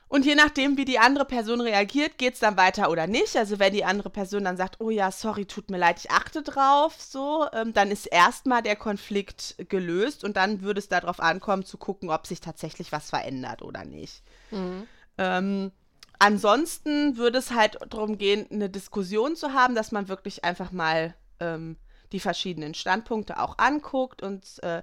[0.09, 3.35] Und je nachdem, wie die andere Person reagiert, geht es dann weiter oder nicht.
[3.35, 6.43] Also wenn die andere Person dann sagt, oh ja, sorry, tut mir leid, ich achte
[6.43, 11.65] drauf, so, ähm, dann ist erstmal der Konflikt gelöst und dann würde es darauf ankommen,
[11.65, 14.23] zu gucken, ob sich tatsächlich was verändert oder nicht.
[14.51, 14.87] Mhm.
[15.17, 15.71] Ähm,
[16.19, 21.15] ansonsten würde es halt darum gehen, eine Diskussion zu haben, dass man wirklich einfach mal
[21.41, 21.75] ähm,
[22.13, 24.81] die verschiedenen Standpunkte auch anguckt und äh,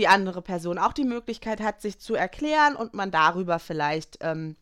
[0.00, 4.56] die andere Person auch die Möglichkeit hat, sich zu erklären und man darüber vielleicht ähm,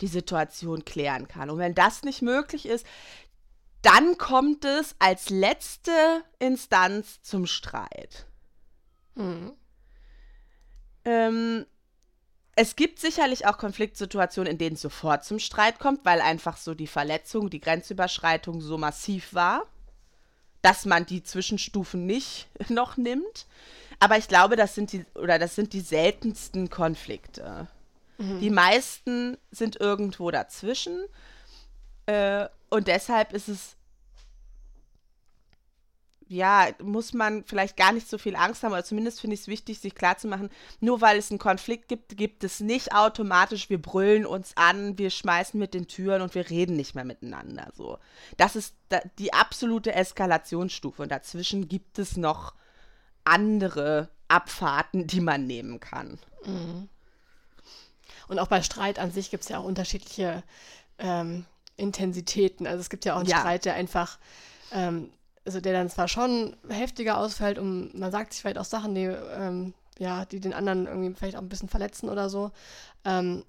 [0.00, 1.50] die Situation klären kann.
[1.50, 2.86] Und wenn das nicht möglich ist,
[3.82, 5.92] dann kommt es als letzte
[6.38, 8.26] Instanz zum Streit.
[9.16, 9.52] Mhm.
[11.04, 11.66] Ähm,
[12.56, 16.74] es gibt sicherlich auch Konfliktsituationen, in denen es sofort zum Streit kommt, weil einfach so
[16.74, 19.66] die Verletzung, die Grenzüberschreitung so massiv war,
[20.62, 23.46] dass man die Zwischenstufen nicht noch nimmt.
[24.02, 27.68] Aber ich glaube, das sind die, oder das sind die seltensten Konflikte.
[28.18, 28.40] Mhm.
[28.40, 31.04] Die meisten sind irgendwo dazwischen.
[32.06, 33.76] Äh, und deshalb ist es
[36.26, 39.48] ja, muss man vielleicht gar nicht so viel Angst haben, oder zumindest finde ich es
[39.48, 44.26] wichtig, sich klarzumachen, nur weil es einen Konflikt gibt, gibt es nicht automatisch, wir brüllen
[44.26, 47.70] uns an, wir schmeißen mit den Türen und wir reden nicht mehr miteinander.
[47.76, 47.98] So.
[48.36, 48.74] Das ist
[49.18, 52.54] die absolute Eskalationsstufe und dazwischen gibt es noch
[53.24, 56.18] andere Abfahrten, die man nehmen kann.
[56.44, 56.88] Mhm.
[58.28, 60.42] Und auch bei Streit an sich gibt es ja auch unterschiedliche
[60.98, 61.44] ähm,
[61.76, 62.66] Intensitäten.
[62.66, 63.38] Also es gibt ja auch einen ja.
[63.38, 64.18] Streit, der einfach,
[64.72, 65.10] ähm,
[65.44, 69.04] also der dann zwar schon heftiger ausfällt und man sagt sich vielleicht auch Sachen, die,
[69.04, 72.52] ähm, ja, die den anderen irgendwie vielleicht auch ein bisschen verletzen oder so.
[73.04, 73.44] Ähm,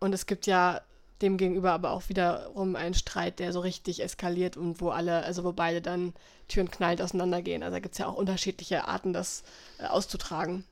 [0.00, 0.82] und es gibt ja
[1.22, 5.52] demgegenüber aber auch wiederum einen Streit, der so richtig eskaliert und wo alle, also wo
[5.52, 6.12] beide dann
[6.48, 7.62] Türen knallt auseinandergehen.
[7.62, 9.42] Also da gibt es ja auch unterschiedliche Arten, das
[9.78, 10.64] äh, auszutragen.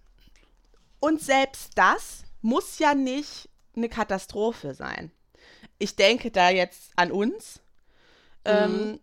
[1.01, 5.11] Und selbst das muss ja nicht eine Katastrophe sein.
[5.79, 7.61] Ich denke da jetzt an uns.
[8.47, 8.53] Mhm.
[8.53, 9.01] Ähm,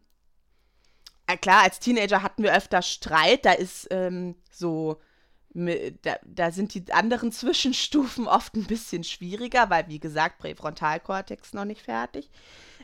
[1.27, 3.45] äh, klar, als Teenager hatten wir öfter Streit.
[3.45, 4.99] Da ist ähm, so
[5.53, 11.65] da, da, sind die anderen Zwischenstufen oft ein bisschen schwieriger, weil, wie gesagt, Präfrontalkortex noch
[11.65, 12.29] nicht fertig.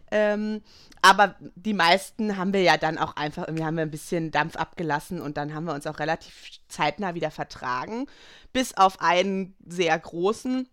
[0.09, 0.61] Ähm,
[1.01, 4.55] aber die meisten haben wir ja dann auch einfach, irgendwie haben wir ein bisschen Dampf
[4.55, 8.07] abgelassen und dann haben wir uns auch relativ zeitnah wieder vertragen.
[8.53, 10.67] Bis auf einen sehr großen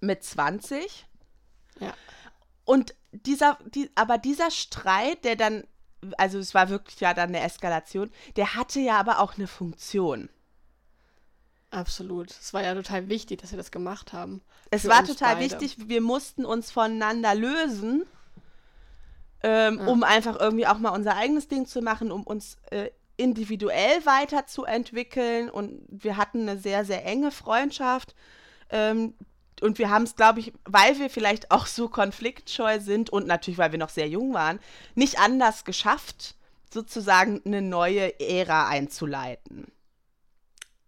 [0.00, 1.06] mit 20.
[1.80, 1.94] Ja.
[2.64, 5.64] Und dieser, die, aber dieser Streit, der dann,
[6.18, 10.28] also es war wirklich ja dann eine Eskalation, der hatte ja aber auch eine Funktion.
[11.70, 12.30] Absolut.
[12.30, 14.40] Es war ja total wichtig, dass wir das gemacht haben.
[14.70, 15.44] Es war total beide.
[15.44, 15.88] wichtig.
[15.88, 18.04] Wir mussten uns voneinander lösen,
[19.42, 19.86] ähm, ja.
[19.86, 25.50] um einfach irgendwie auch mal unser eigenes Ding zu machen, um uns äh, individuell weiterzuentwickeln.
[25.50, 28.14] Und wir hatten eine sehr, sehr enge Freundschaft.
[28.70, 29.14] Ähm,
[29.60, 33.58] und wir haben es, glaube ich, weil wir vielleicht auch so konfliktscheu sind und natürlich,
[33.58, 34.60] weil wir noch sehr jung waren,
[34.94, 36.36] nicht anders geschafft,
[36.72, 39.72] sozusagen eine neue Ära einzuleiten.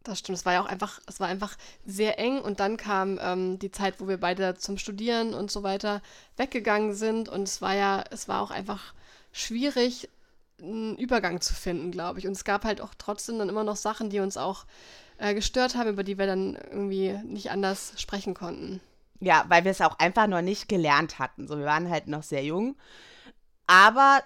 [0.09, 3.19] Das stimmt, es war ja auch einfach, es war einfach sehr eng und dann kam
[3.21, 6.01] ähm, die Zeit, wo wir beide zum Studieren und so weiter
[6.37, 8.95] weggegangen sind und es war ja, es war auch einfach
[9.33, 10.09] schwierig,
[10.61, 12.27] einen Übergang zu finden, glaube ich.
[12.27, 14.65] Und es gab halt auch trotzdem dann immer noch Sachen, die uns auch
[15.19, 18.81] äh, gestört haben, über die wir dann irgendwie nicht anders sprechen konnten.
[19.21, 21.47] Ja, weil wir es auch einfach noch nicht gelernt hatten.
[21.47, 22.77] So, wir waren halt noch sehr jung.
[23.67, 24.23] Aber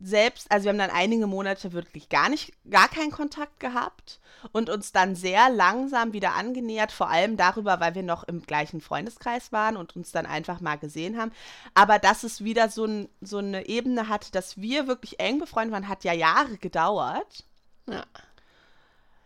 [0.00, 4.20] selbst, also wir haben dann einige Monate wirklich gar nicht, gar keinen Kontakt gehabt
[4.52, 8.80] und uns dann sehr langsam wieder angenähert, vor allem darüber, weil wir noch im gleichen
[8.80, 11.32] Freundeskreis waren und uns dann einfach mal gesehen haben.
[11.74, 15.72] Aber dass es wieder so, ein, so eine Ebene hatte, dass wir wirklich eng befreundet
[15.72, 17.44] waren, hat ja Jahre gedauert.
[17.88, 18.04] Ja.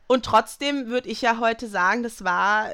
[0.07, 2.71] Und trotzdem würde ich ja heute sagen, das war,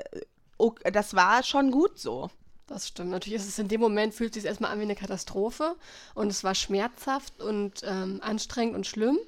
[0.85, 2.31] das war schon gut so.
[2.73, 3.11] Das stimmt.
[3.11, 5.77] Natürlich ist es in dem Moment, fühlt es sich erstmal an wie eine Katastrophe
[6.15, 9.19] und es war schmerzhaft und ähm, anstrengend und schlimm.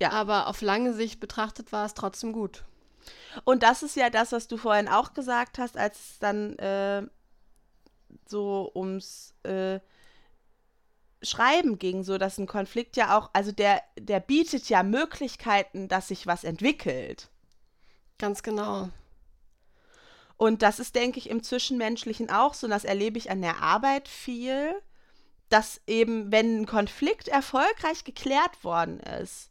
[0.00, 0.12] Ja.
[0.12, 2.64] Aber auf lange Sicht betrachtet war es trotzdem gut.
[3.44, 7.02] Und das ist ja das, was du vorhin auch gesagt hast, als es dann äh,
[8.26, 9.80] so ums äh,
[11.20, 16.08] Schreiben ging, so dass ein Konflikt ja auch, also der, der bietet ja Möglichkeiten, dass
[16.08, 17.28] sich was entwickelt.
[18.16, 18.88] Ganz genau.
[20.40, 23.60] Und das ist, denke ich, im Zwischenmenschlichen auch so, und das erlebe ich an der
[23.60, 24.72] Arbeit viel,
[25.50, 29.50] dass eben, wenn ein Konflikt erfolgreich geklärt worden ist,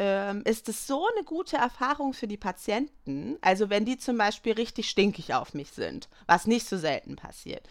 [0.00, 3.38] ähm, ist es so eine gute Erfahrung für die Patienten.
[3.42, 7.68] Also wenn die zum Beispiel richtig stinkig auf mich sind, was nicht so selten passiert.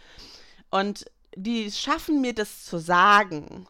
[0.69, 1.03] Und
[1.35, 3.67] die schaffen mir das zu sagen.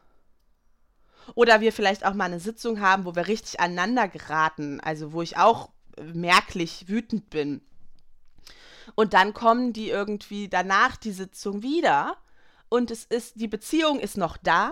[1.34, 5.24] Oder wir vielleicht auch mal eine Sitzung haben, wo wir richtig aneinander geraten, also wo
[5.24, 5.72] ich auch
[6.14, 7.62] merklich wütend bin.
[8.96, 12.18] Und dann kommen die irgendwie danach die Sitzung wieder
[12.70, 14.72] und es ist, die Beziehung ist noch da.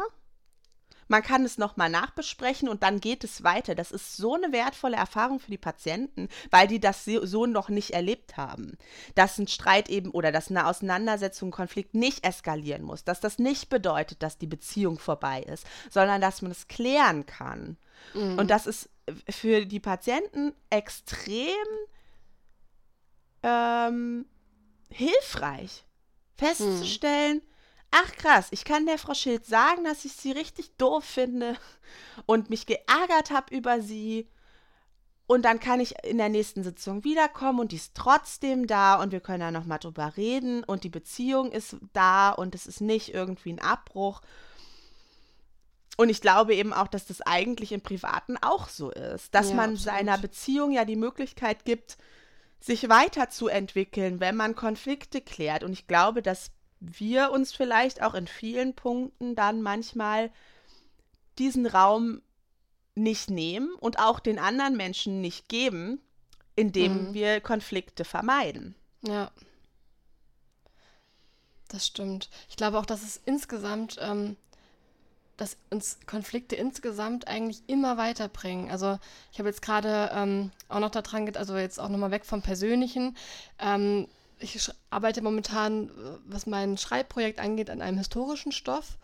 [1.07, 3.75] Man kann es nochmal nachbesprechen und dann geht es weiter.
[3.75, 7.91] Das ist so eine wertvolle Erfahrung für die Patienten, weil die das so noch nicht
[7.91, 8.75] erlebt haben.
[9.13, 13.03] Dass ein Streit eben oder dass eine Auseinandersetzung, ein Konflikt nicht eskalieren muss.
[13.03, 17.77] Dass das nicht bedeutet, dass die Beziehung vorbei ist, sondern dass man es klären kann.
[18.15, 18.39] Mhm.
[18.39, 18.89] Und das ist
[19.29, 21.53] für die Patienten extrem
[23.45, 24.25] ähm,
[24.89, 25.85] hilfreich,
[26.35, 27.55] festzustellen, mhm
[27.95, 31.55] ach krass, ich kann der Frau Schild sagen, dass ich sie richtig doof finde
[32.25, 34.29] und mich geärgert habe über sie.
[35.27, 39.11] Und dann kann ich in der nächsten Sitzung wiederkommen und die ist trotzdem da und
[39.11, 43.11] wir können da nochmal drüber reden und die Beziehung ist da und es ist nicht
[43.11, 44.21] irgendwie ein Abbruch.
[45.97, 49.55] Und ich glaube eben auch, dass das eigentlich im Privaten auch so ist, dass ja,
[49.55, 49.95] man absolut.
[49.95, 51.97] seiner Beziehung ja die Möglichkeit gibt,
[52.65, 55.63] sich weiterzuentwickeln, wenn man Konflikte klärt.
[55.63, 56.49] Und ich glaube, dass
[56.79, 60.31] wir uns vielleicht auch in vielen Punkten dann manchmal
[61.37, 62.23] diesen Raum
[62.95, 66.01] nicht nehmen und auch den anderen Menschen nicht geben,
[66.55, 67.13] indem mhm.
[67.13, 68.73] wir Konflikte vermeiden.
[69.01, 69.29] Ja.
[71.67, 72.29] Das stimmt.
[72.49, 74.37] Ich glaube auch, dass es insgesamt, ähm,
[75.37, 78.71] dass uns Konflikte insgesamt eigentlich immer weiterbringen.
[78.71, 78.97] Also
[79.31, 83.17] ich habe jetzt gerade ähm, auch noch daran, also jetzt auch nochmal weg vom Persönlichen.
[83.59, 84.07] Ähm,
[84.39, 85.89] ich arbeite momentan,
[86.25, 88.97] was mein Schreibprojekt angeht, an einem historischen Stoff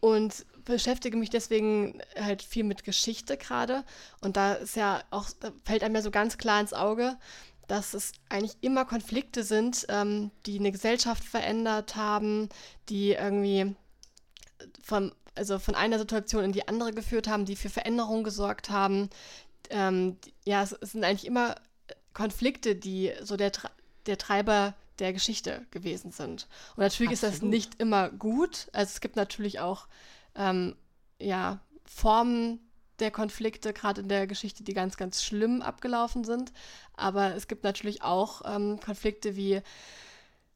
[0.00, 3.84] und beschäftige mich deswegen halt viel mit Geschichte gerade.
[4.20, 7.16] Und da ist ja auch, da fällt einem ja so ganz klar ins Auge,
[7.68, 12.48] dass es eigentlich immer Konflikte sind, ähm, die eine Gesellschaft verändert haben,
[12.88, 13.74] die irgendwie
[14.82, 19.10] von, also von einer Situation in die andere geführt haben, die für Veränderungen gesorgt haben.
[19.70, 21.56] Ähm, ja, es, es, sind eigentlich immer
[22.12, 23.52] Konflikte, die so der,
[24.06, 26.46] der Treiber der Geschichte gewesen sind.
[26.76, 27.34] Und natürlich Absolut.
[27.34, 28.68] ist das nicht immer gut.
[28.72, 29.88] Also es gibt natürlich auch
[30.36, 30.76] ähm,
[31.18, 32.60] ja, Formen
[33.00, 36.52] der Konflikte, gerade in der Geschichte, die ganz, ganz schlimm abgelaufen sind.
[36.96, 39.60] Aber es gibt natürlich auch ähm, Konflikte wie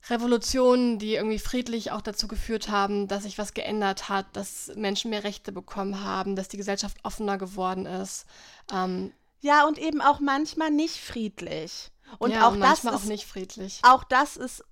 [0.08, 5.10] Revolutionen, die irgendwie friedlich auch dazu geführt haben, dass sich was geändert hat, dass Menschen
[5.10, 8.26] mehr Rechte bekommen haben, dass die Gesellschaft offener geworden ist.
[8.72, 11.90] Ähm, ja, und eben auch manchmal nicht friedlich.
[12.18, 13.80] Und ja, auch das ist auch nicht friedlich.
[13.82, 14.64] Auch das ist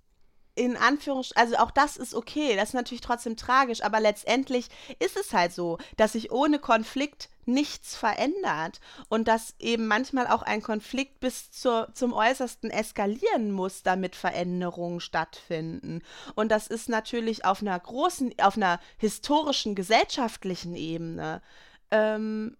[0.57, 5.17] in Anführungsstrichen, also auch das ist okay, das ist natürlich trotzdem tragisch, aber letztendlich ist
[5.17, 10.63] es halt so, dass sich ohne Konflikt nichts verändert und dass eben manchmal auch ein
[10.63, 16.03] Konflikt bis zur, zum Äußersten eskalieren muss, damit Veränderungen stattfinden.
[16.35, 21.43] Und das ist natürlich auf einer großen, auf einer historischen, gesellschaftlichen Ebene
[21.91, 22.57] ähm,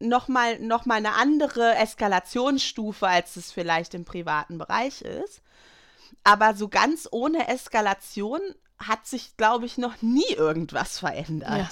[0.00, 5.42] nochmal noch mal eine andere Eskalationsstufe, als es vielleicht im privaten Bereich ist.
[6.28, 8.40] Aber so ganz ohne Eskalation
[8.78, 11.50] hat sich, glaube ich, noch nie irgendwas verändert.
[11.50, 11.68] Ja.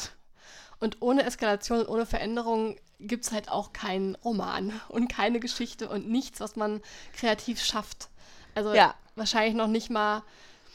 [0.80, 5.88] Und ohne Eskalation und ohne Veränderung gibt es halt auch keinen Roman und keine Geschichte
[5.90, 6.80] und nichts, was man
[7.14, 8.08] kreativ schafft.
[8.54, 8.94] Also ja.
[9.14, 10.22] wahrscheinlich noch nicht mal,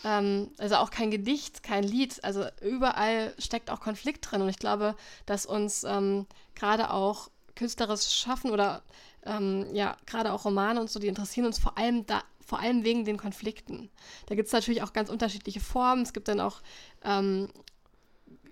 [0.03, 2.23] ähm, also auch kein Gedicht, kein Lied.
[2.23, 4.43] Also überall steckt auch Konflikt drin.
[4.43, 8.83] Und ich glaube, dass uns ähm, gerade auch künstlerisches Schaffen oder
[9.25, 12.83] ähm, ja, gerade auch Romane und so, die interessieren uns vor allem da, vor allem
[12.83, 13.89] wegen den Konflikten.
[14.27, 16.03] Da gibt es natürlich auch ganz unterschiedliche Formen.
[16.03, 16.61] Es gibt dann auch
[17.03, 17.49] ähm,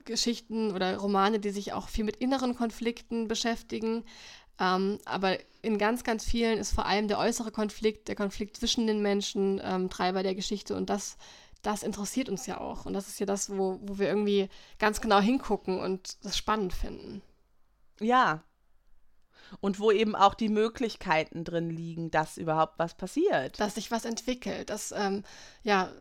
[0.05, 4.03] Geschichten oder Romane, die sich auch viel mit inneren Konflikten beschäftigen.
[4.59, 8.87] Ähm, aber in ganz, ganz vielen ist vor allem der äußere Konflikt, der Konflikt zwischen
[8.87, 11.17] den Menschen, ähm, Treiber der Geschichte und das,
[11.61, 12.85] das interessiert uns ja auch.
[12.85, 16.73] Und das ist ja das, wo, wo wir irgendwie ganz genau hingucken und das spannend
[16.73, 17.21] finden.
[18.01, 18.43] Ja,
[19.59, 23.59] und wo eben auch die Möglichkeiten drin liegen, dass überhaupt was passiert.
[23.59, 24.69] Dass sich was entwickelt.
[24.69, 25.23] Das, ähm,
[25.63, 25.91] ja,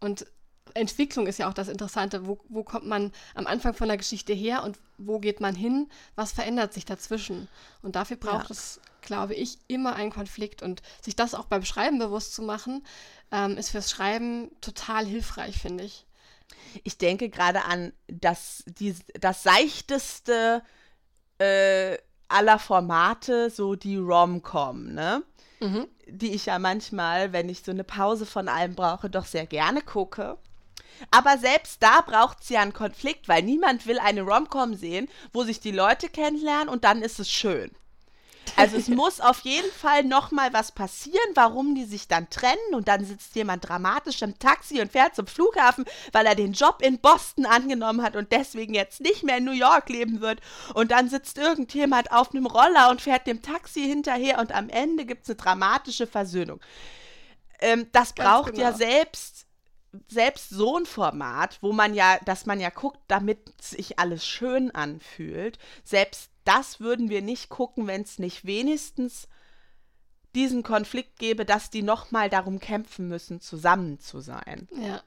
[0.00, 0.26] und
[0.74, 2.26] Entwicklung ist ja auch das Interessante.
[2.26, 5.88] Wo, wo kommt man am Anfang von der Geschichte her und wo geht man hin?
[6.14, 7.48] Was verändert sich dazwischen?
[7.82, 8.54] Und dafür braucht ja.
[8.54, 10.62] es, glaube ich, immer einen Konflikt.
[10.62, 12.84] Und sich das auch beim Schreiben bewusst zu machen,
[13.32, 16.06] ähm, ist fürs Schreiben total hilfreich, finde ich.
[16.84, 20.62] Ich denke gerade an das, die, das seichteste
[21.38, 21.96] äh,
[22.30, 25.22] aller Formate so die Rom-Com, ne?
[25.60, 25.86] Mhm.
[26.06, 29.82] Die ich ja manchmal, wenn ich so eine Pause von allem brauche, doch sehr gerne
[29.82, 30.38] gucke.
[31.10, 35.44] Aber selbst da braucht es ja einen Konflikt, weil niemand will eine Rom-Com sehen, wo
[35.44, 37.70] sich die Leute kennenlernen und dann ist es schön.
[38.56, 42.74] Also es muss auf jeden Fall noch mal was passieren, warum die sich dann trennen
[42.74, 46.82] und dann sitzt jemand dramatisch im Taxi und fährt zum Flughafen, weil er den Job
[46.82, 50.40] in Boston angenommen hat und deswegen jetzt nicht mehr in New York leben wird.
[50.74, 55.04] Und dann sitzt irgendjemand auf einem Roller und fährt dem Taxi hinterher und am Ende
[55.04, 56.60] gibt es eine dramatische Versöhnung.
[57.60, 58.68] Ähm, das Ganz braucht genau.
[58.68, 59.46] ja selbst
[60.08, 64.70] selbst so ein Format, wo man ja, dass man ja guckt, damit sich alles schön
[64.70, 69.28] anfühlt, selbst das würden wir nicht gucken, wenn es nicht wenigstens
[70.34, 74.68] diesen Konflikt gäbe, dass die nochmal darum kämpfen müssen, zusammen zu sein.
[74.72, 75.02] Ja.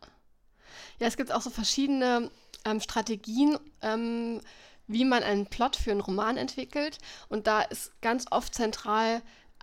[0.99, 2.29] Ja, es gibt auch so verschiedene
[2.65, 4.41] ähm, Strategien, ähm,
[4.87, 6.97] wie man einen Plot für einen Roman entwickelt.
[7.29, 9.21] Und da ist ganz oft zentral,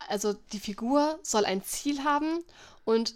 [0.08, 2.42] also die Figur soll ein Ziel haben
[2.84, 3.14] und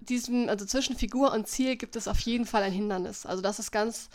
[0.00, 3.26] diesem, also zwischen Figur und Ziel gibt es auf jeden Fall ein Hindernis.
[3.26, 4.08] Also das ist ganz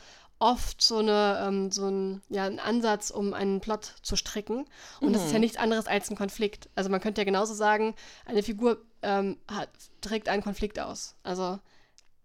[0.44, 4.66] oft so, eine, ähm, so ein, ja, ein Ansatz, um einen Plot zu stricken.
[5.00, 5.14] Und mhm.
[5.14, 5.42] das ist ja mhm.
[5.42, 6.70] nichts anderes als ein Konflikt.
[6.76, 9.70] Also man könnte ja genauso sagen, eine Figur ähm, hat,
[10.02, 11.16] trägt einen Konflikt aus.
[11.24, 11.60] Also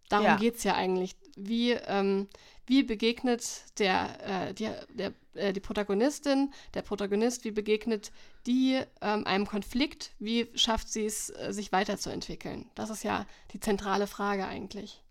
[0.09, 0.37] darum ja.
[0.37, 1.15] geht es ja eigentlich.
[1.37, 2.27] Wie, ähm,
[2.67, 3.45] wie begegnet
[3.79, 8.11] der, äh, die, der, äh, die Protagonistin, der Protagonist, wie begegnet
[8.47, 12.69] die ähm, einem Konflikt, wie schafft sie es, äh, sich weiterzuentwickeln?
[12.75, 15.05] Das ist ja die zentrale Frage eigentlich.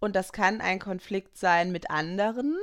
[0.00, 2.56] Und das kann ein Konflikt sein mit anderen,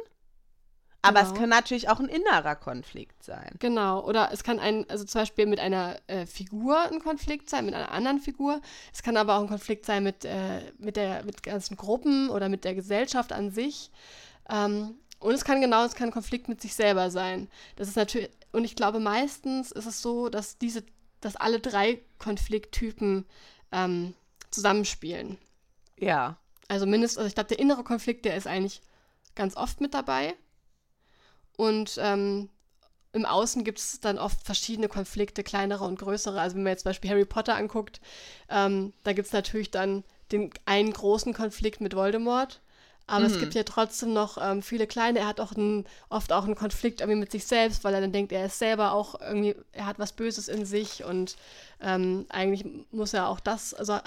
[1.06, 1.34] aber genau.
[1.34, 3.56] es kann natürlich auch ein innerer Konflikt sein.
[3.60, 7.66] Genau, oder es kann ein, also zum Beispiel mit einer äh, Figur ein Konflikt sein,
[7.66, 8.62] mit einer anderen Figur.
[8.94, 12.48] Es kann aber auch ein Konflikt sein mit, äh, mit, der, mit ganzen Gruppen oder
[12.48, 13.92] mit der Gesellschaft an sich.
[14.50, 17.50] Ähm, und es kann genau, es kann ein Konflikt mit sich selber sein.
[17.76, 20.86] Das ist natürlich, und ich glaube, meistens ist es so, dass diese,
[21.20, 23.26] dass alle drei Konflikttypen
[23.74, 24.14] ähm,
[24.52, 25.38] zusammenspielen.
[25.98, 26.38] Ja.
[26.68, 28.82] Also mindestens, also ich glaube, der innere Konflikt, der ist eigentlich
[29.36, 30.36] ganz oft mit dabei.
[31.58, 32.50] Und ähm,
[33.14, 36.40] im Außen gibt es dann oft verschiedene Konflikte, kleinere und größere.
[36.42, 38.02] Also wenn man jetzt zum Beispiel Harry Potter anguckt,
[38.50, 42.60] ähm, da gibt es natürlich dann den einen großen Konflikt mit Voldemort.
[43.06, 43.34] Aber mhm.
[43.34, 45.20] es gibt ja trotzdem noch ähm, viele kleine.
[45.20, 48.14] Er hat auch einen, oft auch einen Konflikt irgendwie mit sich selbst, weil er dann
[48.14, 51.36] denkt, er ist selber auch irgendwie, er hat was Böses in sich und
[51.82, 54.00] ähm, eigentlich muss er auch das, also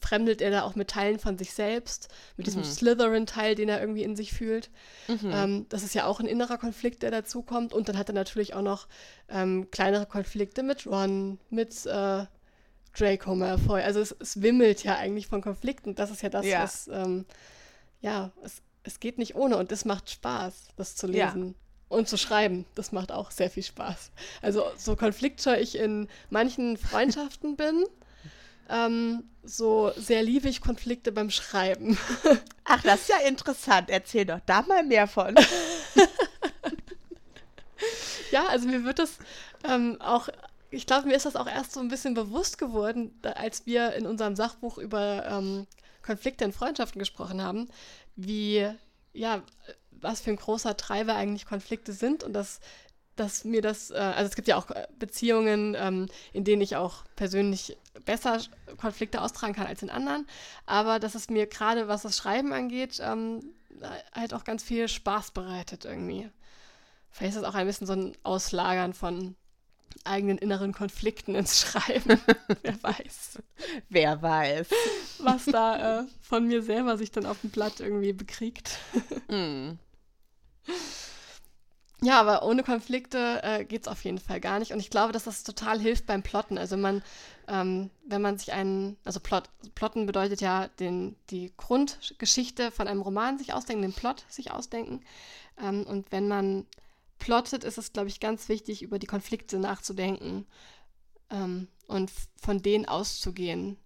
[0.00, 2.66] fremdelt er da auch mit Teilen von sich selbst, mit diesem mhm.
[2.66, 4.70] Slytherin-Teil, den er irgendwie in sich fühlt.
[5.08, 5.30] Mhm.
[5.32, 7.72] Ähm, das ist ja auch ein innerer Konflikt, der dazukommt.
[7.72, 8.88] Und dann hat er natürlich auch noch
[9.28, 12.24] ähm, kleinere Konflikte mit Ron, mit äh,
[12.96, 13.82] Draco Malfoy.
[13.82, 15.94] Also es, es, wimmelt ja eigentlich von Konflikten.
[15.94, 16.62] Das ist ja das, ja.
[16.62, 17.26] was ähm,
[18.00, 21.48] ja, es, es geht nicht ohne und es macht Spaß, das zu lesen.
[21.48, 21.54] Ja.
[21.88, 24.10] Und zu schreiben, das macht auch sehr viel Spaß.
[24.42, 27.84] Also so konfliktscheu ich in manchen Freundschaften bin,
[28.68, 31.98] ähm, so sehr liebe ich Konflikte beim Schreiben.
[32.64, 33.90] Ach, das ist ja interessant.
[33.90, 35.34] Erzähl doch da mal mehr von.
[38.30, 39.18] ja, also mir wird das
[39.64, 40.28] ähm, auch,
[40.70, 44.06] ich glaube, mir ist das auch erst so ein bisschen bewusst geworden, als wir in
[44.06, 45.66] unserem Sachbuch über ähm,
[46.02, 47.68] Konflikte in Freundschaften gesprochen haben,
[48.16, 48.68] wie,
[49.12, 49.42] ja,
[49.90, 52.60] was für ein großer Treiber eigentlich Konflikte sind und dass,
[53.16, 56.76] dass mir das, äh, also es gibt ja auch äh, Beziehungen, ähm, in denen ich
[56.76, 58.40] auch persönlich besser
[58.78, 60.26] Konflikte austragen kann als in anderen,
[60.66, 63.52] aber dass es mir gerade, was das Schreiben angeht, ähm,
[64.14, 66.30] halt auch ganz viel Spaß bereitet irgendwie.
[67.10, 69.36] Vielleicht ist es auch ein bisschen so ein Auslagern von
[70.04, 72.20] eigenen inneren Konflikten ins Schreiben.
[72.62, 73.38] Wer weiß.
[73.88, 74.68] Wer weiß.
[75.20, 78.78] Was da äh, von mir selber sich dann auf dem Blatt irgendwie bekriegt.
[79.28, 79.72] mm.
[82.02, 84.72] Ja, aber ohne Konflikte äh, geht es auf jeden Fall gar nicht.
[84.72, 86.58] Und ich glaube, dass das total hilft beim Plotten.
[86.58, 87.02] Also man,
[87.48, 89.44] ähm, wenn man sich einen, also Plot,
[89.74, 95.00] Plotten bedeutet ja den, die Grundgeschichte von einem Roman sich ausdenken, den Plot sich ausdenken.
[95.58, 96.66] Ähm, und wenn man
[97.18, 100.46] plottet, ist es, glaube ich, ganz wichtig, über die Konflikte nachzudenken
[101.30, 103.78] ähm, und von denen auszugehen.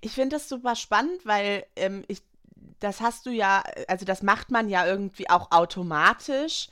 [0.00, 2.22] Ich finde das super spannend, weil ähm, ich,
[2.80, 6.68] das hast du ja, also das macht man ja irgendwie auch automatisch.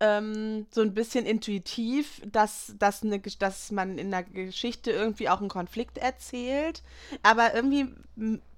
[0.00, 5.40] Ähm, so ein bisschen intuitiv, dass, dass, eine, dass man in der Geschichte irgendwie auch
[5.40, 6.82] einen Konflikt erzählt.
[7.22, 7.94] Aber irgendwie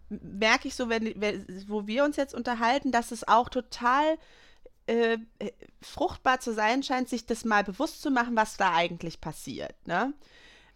[0.09, 1.15] merke ich so, wenn,
[1.69, 4.17] wo wir uns jetzt unterhalten, dass es auch total
[4.87, 5.19] äh,
[5.83, 9.75] fruchtbar zu sein scheint, sich das mal bewusst zu machen, was da eigentlich passiert.
[9.87, 10.13] Ne?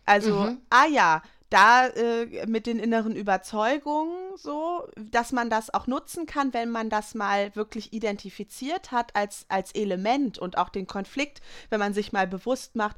[0.05, 0.61] Also, mhm.
[0.71, 6.53] ah ja, da äh, mit den inneren Überzeugungen so, dass man das auch nutzen kann,
[6.53, 11.41] wenn man das mal wirklich identifiziert hat als, als Element und auch den Konflikt,
[11.71, 12.97] wenn man sich mal bewusst macht,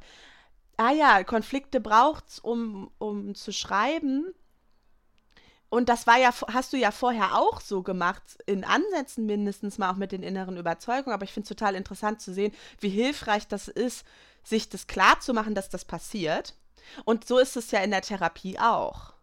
[0.77, 4.33] ah ja, Konflikte braucht es, um, um zu schreiben.
[5.69, 9.89] Und das war ja, hast du ja vorher auch so gemacht, in Ansätzen mindestens mal
[9.91, 11.13] auch mit den inneren Überzeugungen.
[11.13, 14.05] Aber ich finde es total interessant zu sehen, wie hilfreich das ist,
[14.43, 16.55] sich das klar zu machen, dass das passiert.
[17.05, 19.13] Und so ist es ja in der Therapie auch.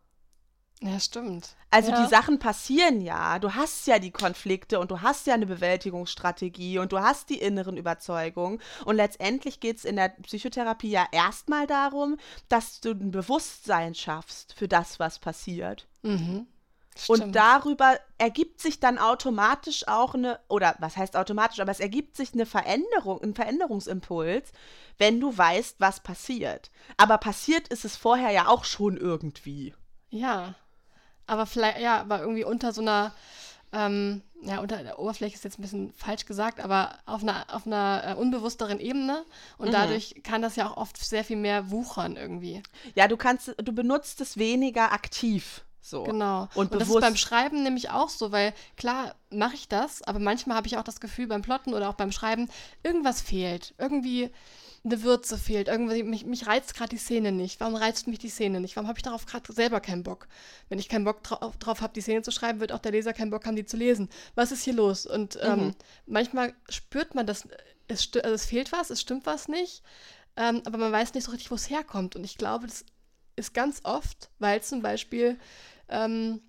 [0.81, 1.57] Ja, stimmt.
[1.71, 2.03] Also ja.
[2.03, 3.39] die Sachen passieren ja.
[3.41, 7.39] Du hast ja die Konflikte und du hast ja eine Bewältigungsstrategie und du hast die
[7.39, 8.61] inneren Überzeugungen.
[8.85, 12.17] Und letztendlich geht es in der Psychotherapie ja erstmal darum,
[12.49, 15.89] dass du ein Bewusstsein schaffst für das, was passiert.
[16.03, 16.47] Mhm.
[17.07, 22.17] Und darüber ergibt sich dann automatisch auch eine, oder was heißt automatisch, aber es ergibt
[22.17, 24.53] sich eine Veränderung, ein Veränderungsimpuls,
[24.99, 26.71] wenn du weißt, was passiert.
[26.97, 29.75] Aber passiert ist es vorher ja auch schon irgendwie.
[30.11, 30.55] Ja.
[31.27, 33.15] Aber vielleicht, ja, aber irgendwie unter so einer,
[33.73, 37.67] ähm, ja, unter der Oberfläche ist jetzt ein bisschen falsch gesagt, aber auf einer, auf
[37.67, 39.25] einer äh, unbewussteren Ebene.
[39.59, 39.73] Und mhm.
[39.73, 42.63] dadurch kann das ja auch oft sehr viel mehr wuchern irgendwie.
[42.95, 45.65] Ja, du kannst, du benutzt es weniger aktiv.
[45.89, 46.03] So.
[46.03, 46.49] Genau.
[46.55, 50.19] Und, und das ist beim Schreiben nämlich auch so, weil klar mache ich das, aber
[50.19, 52.49] manchmal habe ich auch das Gefühl beim Plotten oder auch beim Schreiben,
[52.83, 53.75] irgendwas fehlt.
[53.79, 54.31] Irgendwie
[54.85, 55.69] eine Würze fehlt.
[55.69, 57.61] Irgendwie, mich, mich reizt gerade die Szene nicht.
[57.61, 58.77] Warum reizt mich die Szene nicht?
[58.77, 60.29] Warum habe ich darauf gerade selber keinen Bock?
[60.69, 63.13] Wenn ich keinen Bock drauf, drauf habe, die Szene zu schreiben, wird auch der Leser
[63.13, 64.09] keinen Bock haben, die zu lesen.
[64.35, 65.07] Was ist hier los?
[65.07, 65.75] Und ähm, mhm.
[66.07, 67.49] manchmal spürt man das,
[67.89, 69.83] es, also es fehlt was, es stimmt was nicht,
[70.37, 72.15] ähm, aber man weiß nicht so richtig, wo es herkommt.
[72.15, 72.85] Und ich glaube, das
[73.37, 75.39] ist ganz oft, weil zum Beispiel
[75.89, 76.41] ähm,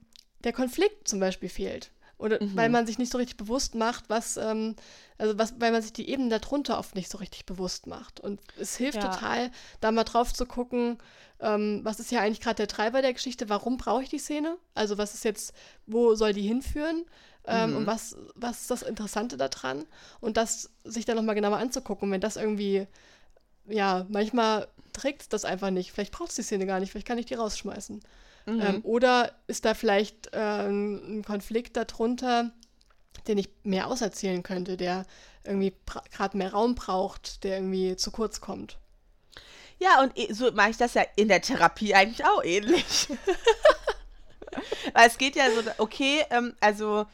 [0.43, 1.91] der Konflikt zum Beispiel fehlt.
[2.19, 2.55] Oder mhm.
[2.55, 4.75] weil man sich nicht so richtig bewusst macht, was, ähm,
[5.17, 8.19] also was, weil man sich die Ebenen darunter oft nicht so richtig bewusst macht.
[8.19, 9.09] Und es hilft ja.
[9.09, 10.97] total, da mal drauf zu gucken,
[11.39, 14.57] ähm, was ist ja eigentlich gerade der Treiber der Geschichte, warum brauche ich die Szene?
[14.75, 15.53] Also was ist jetzt,
[15.85, 17.05] wo soll die hinführen?
[17.45, 17.77] Ähm, mhm.
[17.77, 19.85] Und was, was ist das Interessante daran?
[20.19, 22.11] Und das sich dann nochmal genauer anzugucken.
[22.11, 22.85] Wenn das irgendwie,
[23.65, 25.93] ja, manchmal trägt das einfach nicht.
[25.93, 28.01] Vielleicht braucht es die Szene gar nicht, vielleicht kann ich die rausschmeißen.
[28.55, 28.61] Mhm.
[28.61, 32.51] Ähm, oder ist da vielleicht äh, ein Konflikt darunter,
[33.27, 35.05] den ich mehr auserzählen könnte, der
[35.43, 35.73] irgendwie
[36.11, 38.77] gerade mehr Raum braucht, der irgendwie zu kurz kommt?
[39.79, 43.07] Ja, und so mache ich das ja in der Therapie eigentlich auch ähnlich.
[44.93, 47.05] Weil es geht ja so, okay, ähm, also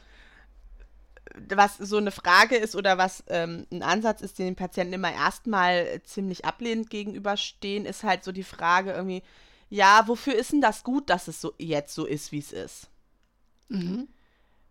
[1.48, 5.12] was so eine Frage ist oder was ähm, ein Ansatz ist, den den Patienten immer
[5.12, 9.22] erstmal ziemlich ablehnend gegenüberstehen, ist halt so die Frage irgendwie,
[9.68, 12.88] ja, wofür ist denn das gut, dass es so jetzt so ist, wie es ist?
[13.68, 14.08] Mhm.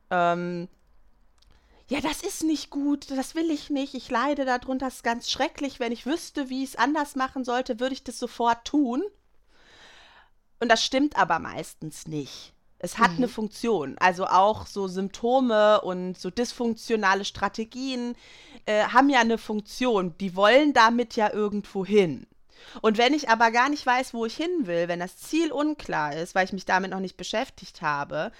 [0.09, 0.67] Ähm,
[1.87, 5.29] ja, das ist nicht gut, das will ich nicht, ich leide darunter, das ist ganz
[5.29, 5.79] schrecklich.
[5.79, 9.03] Wenn ich wüsste, wie ich es anders machen sollte, würde ich das sofort tun.
[10.59, 12.53] Und das stimmt aber meistens nicht.
[12.79, 13.17] Es hat mhm.
[13.17, 13.97] eine Funktion.
[13.99, 18.15] Also auch so Symptome und so dysfunktionale Strategien
[18.65, 20.17] äh, haben ja eine Funktion.
[20.19, 22.25] Die wollen damit ja irgendwo hin.
[22.81, 26.15] Und wenn ich aber gar nicht weiß, wo ich hin will, wenn das Ziel unklar
[26.15, 28.31] ist, weil ich mich damit noch nicht beschäftigt habe,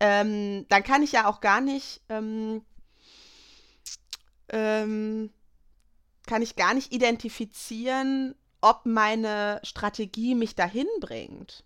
[0.00, 2.62] ähm, dann kann ich ja auch gar nicht, ähm,
[4.48, 5.30] ähm,
[6.26, 11.64] kann ich gar nicht identifizieren, ob meine Strategie mich dahin bringt.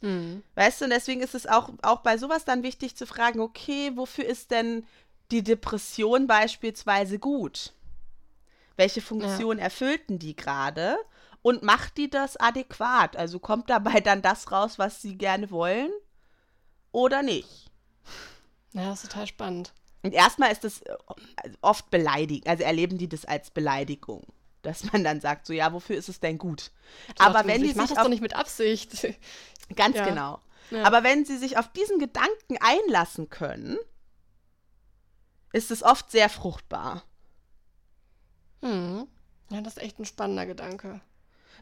[0.00, 0.42] Mhm.
[0.54, 3.92] Weißt du, und deswegen ist es auch, auch bei sowas dann wichtig zu fragen, okay,
[3.94, 4.86] wofür ist denn
[5.30, 7.72] die Depression beispielsweise gut?
[8.78, 9.64] Welche Funktion ja.
[9.64, 10.96] erfüllten die gerade
[11.42, 13.16] und macht die das adäquat?
[13.16, 15.90] Also kommt dabei dann das raus, was sie gerne wollen
[16.92, 17.66] oder nicht?
[18.72, 19.74] Ja, das ist total spannend.
[20.02, 20.96] Und erstmal ist das äh,
[21.60, 24.24] oft beleidigend, also erleben die das als Beleidigung,
[24.62, 26.70] dass man dann sagt, so ja, wofür ist es denn gut?
[27.14, 29.06] Ich Aber wenn die sich das auf, doch nicht mit Absicht.
[29.76, 30.04] Ganz ja.
[30.06, 30.40] genau.
[30.70, 30.84] Ja.
[30.84, 33.76] Aber wenn sie sich auf diesen Gedanken einlassen können,
[35.52, 37.02] ist es oft sehr fruchtbar.
[38.62, 39.06] Hm.
[39.50, 41.00] Ja, das ist echt ein spannender Gedanke.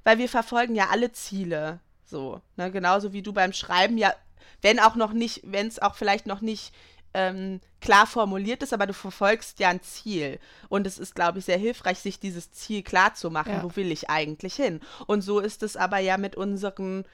[0.05, 1.81] Weil wir verfolgen ja alle Ziele.
[2.05, 2.71] So, ne?
[2.71, 4.15] Genauso wie du beim Schreiben ja,
[4.63, 6.73] wenn auch noch nicht, wenn es auch vielleicht noch nicht
[7.15, 10.39] ähm, klar formuliert ist, aber du verfolgst ja ein Ziel.
[10.69, 13.63] Und es ist, glaube ich, sehr hilfreich, sich dieses Ziel klar zu machen, ja.
[13.63, 14.81] wo will ich eigentlich hin.
[15.07, 17.05] Und so ist es aber ja mit unseren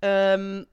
[0.00, 0.66] ähm,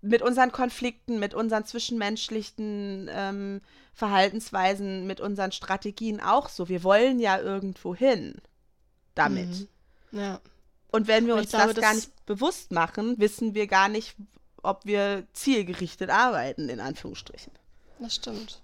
[0.00, 3.60] mit unseren Konflikten, mit unseren zwischenmenschlichen ähm,
[3.92, 6.68] Verhaltensweisen, mit unseren Strategien auch so.
[6.68, 8.36] Wir wollen ja irgendwo hin
[9.14, 9.48] damit.
[9.48, 9.68] Mhm.
[10.12, 10.40] Ja.
[10.90, 14.16] Und wenn wir uns glaube, das gar nicht bewusst machen, wissen wir gar nicht,
[14.62, 17.52] ob wir zielgerichtet arbeiten, in Anführungsstrichen.
[17.98, 18.60] Das stimmt.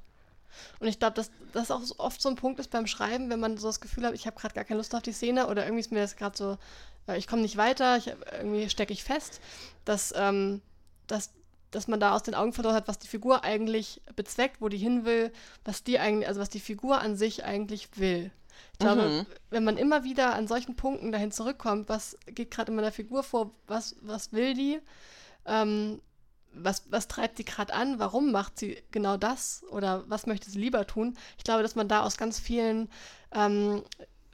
[0.79, 3.59] Und ich glaube, dass das auch oft so ein Punkt ist beim Schreiben, wenn man
[3.59, 5.81] so das Gefühl hat, ich habe gerade gar keine Lust auf die Szene oder irgendwie
[5.81, 6.59] ist mir das gerade so,
[7.09, 9.41] äh, ich komme nicht weiter, ich, irgendwie stecke ich fest,
[9.85, 10.63] dass ähm,
[11.07, 11.33] dass,
[11.71, 14.79] dass man da aus den Augen verloren hat, was die Figur eigentlich bezweckt, wo die
[14.79, 15.33] hin will,
[15.65, 18.31] was die eigentlich, also was die Figur an sich eigentlich will.
[18.73, 19.27] Ich glaube, mhm.
[19.51, 23.23] wenn man immer wieder an solchen Punkten dahin zurückkommt, was geht gerade in meiner Figur
[23.23, 24.81] vor, was, was will die,
[25.47, 26.01] ähm,
[26.53, 27.99] was, was treibt sie gerade an?
[27.99, 29.65] Warum macht sie genau das?
[29.71, 31.17] Oder was möchte sie lieber tun?
[31.37, 32.89] Ich glaube, dass man da aus ganz vielen
[33.33, 33.83] ähm,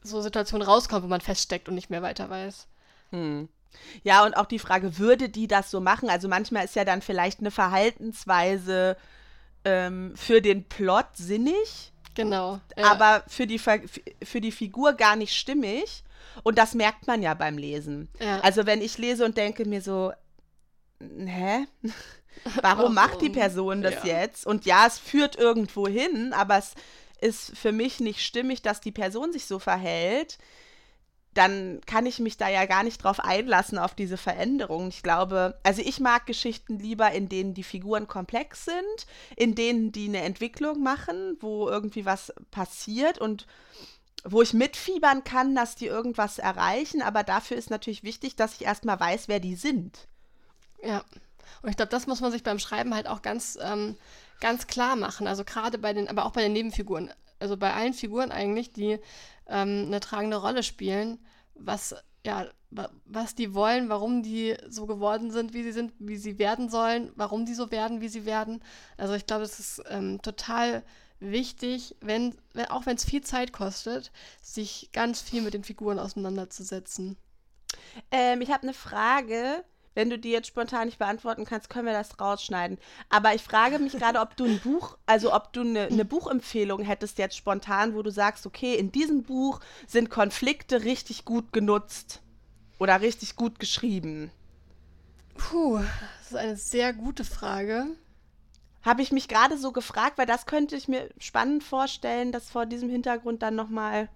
[0.02, 2.66] so Situationen rauskommt, wo man feststeckt und nicht mehr weiter weiß.
[3.10, 3.48] Hm.
[4.02, 6.10] Ja, und auch die Frage, würde die das so machen?
[6.10, 8.96] Also manchmal ist ja dann vielleicht eine Verhaltensweise
[9.64, 11.92] ähm, für den Plot sinnig.
[12.14, 12.60] Genau.
[12.76, 12.90] Ja.
[12.90, 16.04] Aber für die, für die Figur gar nicht stimmig.
[16.42, 18.08] Und das merkt man ja beim Lesen.
[18.20, 18.40] Ja.
[18.40, 20.12] Also wenn ich lese und denke mir so,
[21.00, 21.66] hä?
[22.62, 24.20] Warum macht die Person das ja.
[24.20, 24.46] jetzt?
[24.46, 26.74] Und ja, es führt irgendwo hin, aber es
[27.20, 30.38] ist für mich nicht stimmig, dass die Person sich so verhält.
[31.34, 34.88] Dann kann ich mich da ja gar nicht drauf einlassen auf diese Veränderung.
[34.88, 39.06] Ich glaube, also ich mag Geschichten lieber, in denen die Figuren komplex sind,
[39.36, 43.46] in denen die eine Entwicklung machen, wo irgendwie was passiert und
[44.24, 48.62] wo ich mitfiebern kann, dass die irgendwas erreichen, aber dafür ist natürlich wichtig, dass ich
[48.62, 50.08] erstmal weiß, wer die sind.
[50.82, 51.04] Ja.
[51.62, 53.96] Und ich glaube, das muss man sich beim Schreiben halt auch ganz, ähm,
[54.40, 55.26] ganz klar machen.
[55.26, 57.10] Also gerade bei den, aber auch bei den Nebenfiguren.
[57.38, 58.98] Also bei allen Figuren eigentlich, die
[59.46, 61.18] ähm, eine tragende Rolle spielen,
[61.54, 62.46] was, ja,
[63.04, 67.10] was die wollen, warum die so geworden sind, wie sie sind, wie sie werden sollen,
[67.16, 68.62] warum die so werden, wie sie werden.
[68.96, 70.82] Also ich glaube, es ist ähm, total
[71.18, 75.98] wichtig, wenn, wenn auch wenn es viel Zeit kostet, sich ganz viel mit den Figuren
[75.98, 77.16] auseinanderzusetzen.
[78.10, 79.64] Ähm, ich habe eine Frage.
[79.94, 82.78] Wenn du die jetzt spontan nicht beantworten kannst, können wir das rausschneiden.
[83.08, 86.82] Aber ich frage mich gerade, ob du ein Buch, also ob du eine, eine, Buchempfehlung
[86.82, 92.22] hättest jetzt spontan, wo du sagst, okay, in diesem Buch sind Konflikte richtig gut genutzt
[92.78, 94.30] oder richtig gut geschrieben.
[95.34, 97.86] Puh, das ist eine sehr gute Frage.
[98.82, 102.64] Habe ich mich gerade so gefragt, weil das könnte ich mir spannend vorstellen, das vor
[102.64, 104.08] diesem Hintergrund dann nochmal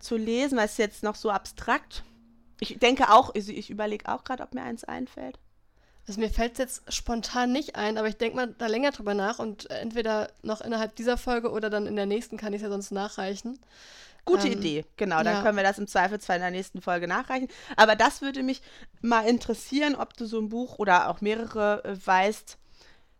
[0.00, 2.04] zu lesen, weil es jetzt noch so abstrakt.
[2.60, 5.38] Ich denke auch, ich, ich überlege auch gerade, ob mir eins einfällt.
[6.06, 9.14] Also mir fällt es jetzt spontan nicht ein, aber ich denke mal da länger drüber
[9.14, 12.62] nach und entweder noch innerhalb dieser Folge oder dann in der nächsten kann ich es
[12.62, 13.58] ja sonst nachreichen.
[14.26, 15.22] Gute ähm, Idee, genau.
[15.22, 15.42] Dann ja.
[15.42, 17.48] können wir das im Zweifelsfall in der nächsten Folge nachreichen.
[17.76, 18.60] Aber das würde mich
[19.00, 22.58] mal interessieren, ob du so ein Buch oder auch mehrere äh, weißt,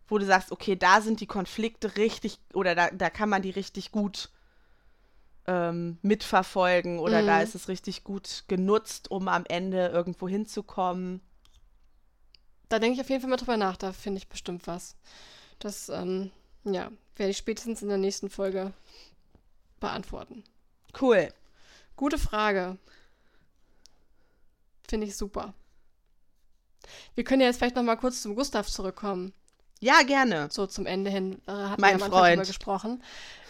[0.07, 3.49] wo du sagst, okay, da sind die Konflikte richtig oder da, da kann man die
[3.49, 4.29] richtig gut
[5.47, 7.27] ähm, mitverfolgen oder mhm.
[7.27, 11.21] da ist es richtig gut genutzt, um am Ende irgendwo hinzukommen.
[12.69, 14.95] Da denke ich auf jeden Fall mal drüber nach, da finde ich bestimmt was.
[15.59, 16.31] Das, ähm,
[16.63, 18.73] ja, werde ich spätestens in der nächsten Folge
[19.79, 20.43] beantworten.
[20.99, 21.29] Cool.
[21.95, 22.77] Gute Frage.
[24.87, 25.53] Finde ich super.
[27.15, 29.33] Wir können ja jetzt vielleicht noch mal kurz zum Gustav zurückkommen.
[29.79, 30.49] Ja, gerne.
[30.51, 32.45] So zum Ende hin äh, hatten mein wir am Freund.
[32.45, 33.01] gesprochen.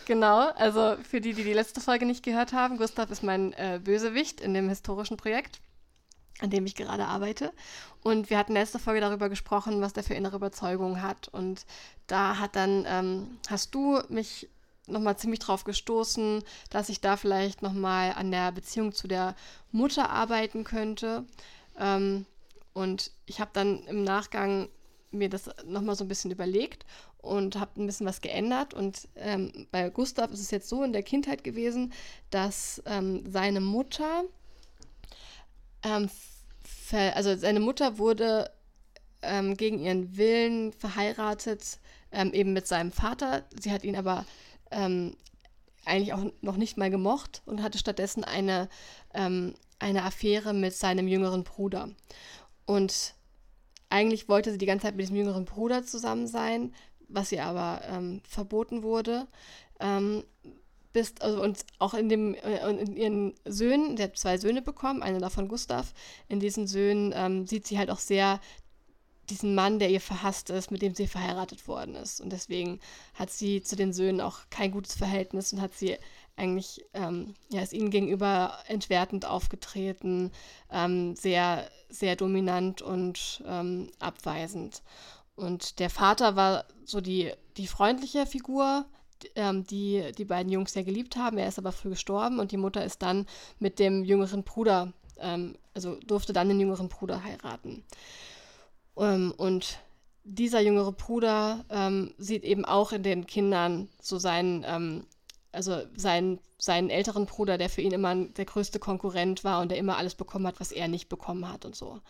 [0.05, 3.79] Genau, also für die, die die letzte Folge nicht gehört haben, Gustav ist mein äh,
[3.83, 5.59] Bösewicht in dem historischen Projekt,
[6.39, 7.51] an dem ich gerade arbeite.
[8.03, 11.27] Und wir hatten letzte Folge darüber gesprochen, was der für innere Überzeugungen hat.
[11.29, 11.65] Und
[12.05, 14.47] da hat dann, ähm, hast du mich
[14.85, 19.35] nochmal ziemlich drauf gestoßen, dass ich da vielleicht nochmal an der Beziehung zu der
[19.71, 21.25] Mutter arbeiten könnte.
[21.79, 22.27] Ähm,
[22.73, 24.69] und ich habe dann im Nachgang
[25.09, 26.85] mir das nochmal so ein bisschen überlegt
[27.25, 28.73] und habe ein bisschen was geändert.
[28.73, 31.93] Und ähm, bei Gustav ist es jetzt so in der Kindheit gewesen,
[32.29, 34.23] dass ähm, seine Mutter,
[35.83, 36.09] ähm,
[36.91, 38.51] also seine Mutter wurde
[39.21, 41.79] ähm, gegen ihren Willen verheiratet,
[42.11, 43.43] ähm, eben mit seinem Vater.
[43.59, 44.25] Sie hat ihn aber
[44.71, 45.15] ähm,
[45.85, 48.69] eigentlich auch noch nicht mal gemocht und hatte stattdessen eine,
[49.13, 51.89] eine Affäre mit seinem jüngeren Bruder.
[52.65, 53.13] Und
[53.89, 56.73] eigentlich wollte sie die ganze Zeit mit diesem jüngeren Bruder zusammen sein,
[57.07, 59.27] was ihr aber ähm, verboten wurde.
[59.79, 60.23] Ähm,
[60.93, 65.03] bis, also, und auch in, dem, äh, in ihren Söhnen, sie hat zwei Söhne bekommen,
[65.03, 65.93] einer davon Gustav.
[66.29, 68.39] In diesen Söhnen ähm, sieht sie halt auch sehr
[69.29, 72.21] diesen Mann, der ihr verhasst ist, mit dem sie verheiratet worden ist.
[72.21, 72.79] Und deswegen
[73.13, 75.97] hat sie zu den Söhnen auch kein gutes Verhältnis und hat sie
[76.37, 80.31] eigentlich, ähm, ja, ist ihnen gegenüber entwertend aufgetreten,
[80.71, 84.81] ähm, sehr, sehr dominant und ähm, abweisend.
[85.35, 88.85] Und der Vater war so die, die freundliche Figur,
[89.35, 91.37] ähm, die die beiden Jungs sehr geliebt haben.
[91.37, 93.25] Er ist aber früh gestorben und die Mutter ist dann
[93.59, 97.83] mit dem jüngeren Bruder, ähm, also durfte dann den jüngeren Bruder heiraten.
[98.97, 99.79] Ähm, und
[100.23, 101.63] dieser jüngere Bruder
[102.17, 105.05] sieht eben auch in den Kindern so seinen
[105.55, 109.77] also seinen, seinen älteren Bruder, der für ihn immer der größte Konkurrent war und der
[109.77, 112.01] immer alles bekommen hat, was er nicht bekommen hat und so.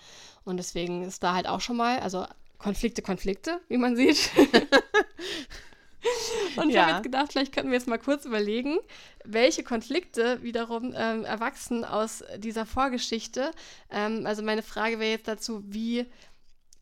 [0.44, 2.26] Und deswegen ist da halt auch schon mal, also
[2.66, 4.32] Konflikte, Konflikte, wie man sieht.
[6.58, 6.82] und ich ja.
[6.82, 8.80] habe jetzt gedacht, vielleicht könnten wir jetzt mal kurz überlegen,
[9.24, 13.52] welche Konflikte wiederum ähm, erwachsen aus dieser Vorgeschichte.
[13.92, 16.08] Ähm, also meine Frage wäre jetzt dazu, wie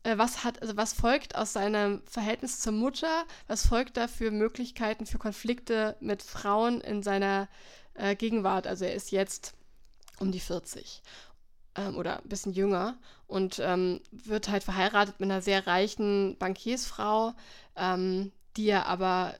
[0.04, 4.30] äh, was hat, also was folgt aus seinem Verhältnis zur Mutter, was folgt da für
[4.30, 7.46] Möglichkeiten für Konflikte mit Frauen in seiner
[7.92, 8.66] äh, Gegenwart.
[8.66, 9.52] Also er ist jetzt
[10.18, 11.02] um die 40
[11.76, 12.96] ähm, oder ein bisschen jünger
[13.26, 17.34] und ähm, wird halt verheiratet mit einer sehr reichen Bankiersfrau,
[17.76, 19.34] ähm, die er aber,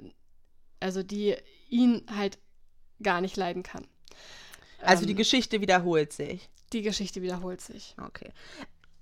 [0.81, 1.37] also die
[1.69, 2.39] ihn halt
[3.03, 3.87] gar nicht leiden kann.
[4.81, 6.49] Also die ähm, Geschichte wiederholt sich.
[6.73, 7.95] Die Geschichte wiederholt sich.
[8.05, 8.33] Okay.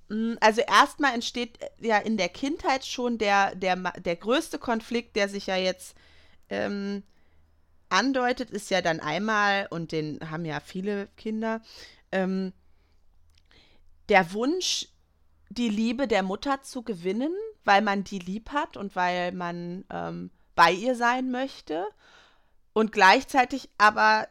[0.09, 5.16] Mm, also erstmal entsteht äh, ja in der Kindheit schon der, der, der größte Konflikt,
[5.16, 5.97] der sich ja jetzt
[6.51, 7.03] ähm,
[7.89, 11.62] andeutet, ist ja dann einmal, und den haben ja viele Kinder,
[12.11, 12.53] ähm,
[14.13, 14.89] der Wunsch,
[15.49, 17.33] die Liebe der Mutter zu gewinnen,
[17.65, 21.87] weil man die lieb hat und weil man ähm, bei ihr sein möchte.
[22.75, 24.29] Und gleichzeitig aber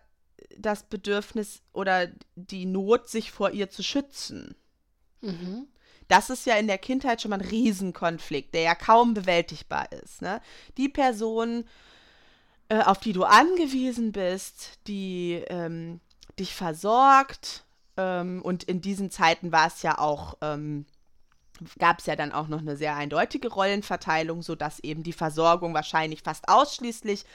[0.56, 4.56] das Bedürfnis oder die Not, sich vor ihr zu schützen.
[5.22, 5.68] Mhm.
[6.08, 10.22] Das ist ja in der Kindheit schon mal ein Riesenkonflikt, der ja kaum bewältigbar ist.
[10.22, 10.42] Ne?
[10.78, 11.66] Die Person,
[12.70, 16.02] äh, auf die du angewiesen bist, die ähm,
[16.38, 17.66] dich versorgt,
[17.98, 20.86] ähm, und in diesen Zeiten war es ja auch, ähm,
[21.80, 26.24] gab es ja dann auch noch eine sehr eindeutige Rollenverteilung, sodass eben die Versorgung wahrscheinlich
[26.24, 27.26] fast ausschließlich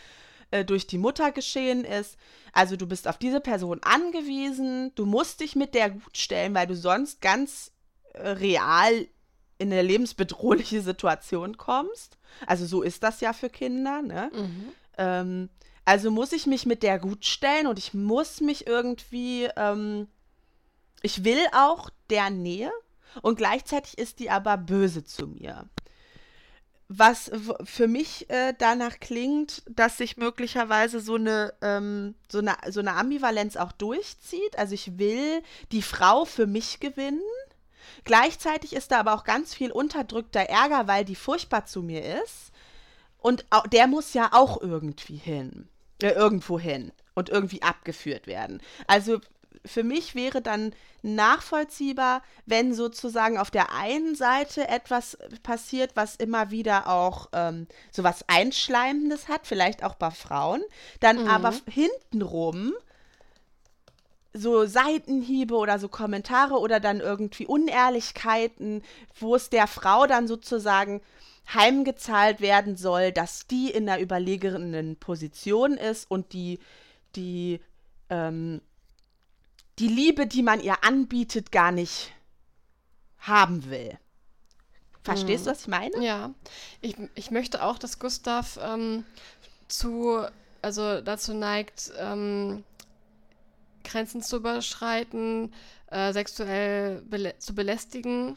[0.50, 2.16] äh, durch die Mutter geschehen ist.
[2.52, 6.66] Also du bist auf diese Person angewiesen, du musst dich mit der gut stellen, weil
[6.66, 7.72] du sonst ganz
[8.14, 9.06] äh, real
[9.58, 12.18] in eine lebensbedrohliche Situation kommst.
[12.46, 14.02] Also so ist das ja für Kinder.
[14.02, 14.30] Ne?
[14.34, 14.72] Mhm.
[14.98, 15.48] Ähm,
[15.84, 20.08] also muss ich mich mit der gut stellen und ich muss mich irgendwie, ähm,
[21.02, 22.72] ich will auch der Nähe
[23.22, 25.68] und gleichzeitig ist die aber böse zu mir
[26.88, 27.30] was
[27.64, 32.94] für mich äh, danach klingt, dass sich möglicherweise so eine, ähm, so, eine, so eine
[32.94, 34.56] Ambivalenz auch durchzieht.
[34.56, 35.42] Also ich will
[35.72, 37.22] die Frau für mich gewinnen.
[38.04, 42.52] Gleichzeitig ist da aber auch ganz viel unterdrückter Ärger, weil die furchtbar zu mir ist.
[43.18, 45.68] Und der muss ja auch irgendwie hin,
[46.00, 48.62] äh, irgendwo hin und irgendwie abgeführt werden.
[48.86, 49.20] Also
[49.66, 56.50] für mich wäre dann nachvollziehbar, wenn sozusagen auf der einen Seite etwas passiert, was immer
[56.50, 60.62] wieder auch ähm, so was Einschleimendes hat, vielleicht auch bei Frauen,
[61.00, 61.28] dann mhm.
[61.28, 62.72] aber hintenrum
[64.32, 68.82] so Seitenhiebe oder so Kommentare oder dann irgendwie Unehrlichkeiten,
[69.18, 71.00] wo es der Frau dann sozusagen
[71.52, 76.58] heimgezahlt werden soll, dass die in einer überlegenen Position ist und die,
[77.14, 77.60] die
[78.10, 78.60] ähm,
[79.78, 82.12] die Liebe, die man ihr anbietet, gar nicht
[83.18, 83.98] haben will.
[85.02, 85.44] Verstehst hm.
[85.44, 86.04] du, was ich meine?
[86.04, 86.34] Ja.
[86.80, 89.04] Ich, ich möchte auch, dass Gustav ähm,
[89.68, 90.24] zu,
[90.62, 92.64] also dazu neigt, ähm,
[93.84, 95.54] Grenzen zu überschreiten,
[95.86, 98.36] äh, sexuell belä zu belästigen.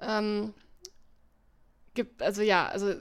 [0.00, 0.52] Ähm,
[1.94, 2.94] gibt, also ja, also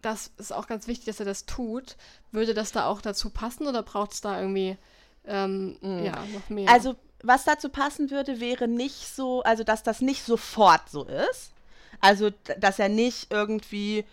[0.00, 1.96] das ist auch ganz wichtig, dass er das tut.
[2.30, 4.76] Würde das da auch dazu passen oder braucht es da irgendwie
[5.24, 6.04] ähm, mm.
[6.04, 6.70] ja, noch mehr?
[6.70, 6.94] Also
[7.26, 11.52] was dazu passen würde, wäre nicht so, also dass das nicht sofort so ist.
[12.00, 14.04] Also, dass er nicht irgendwie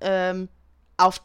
[0.00, 0.48] ähm,
[0.96, 1.22] auf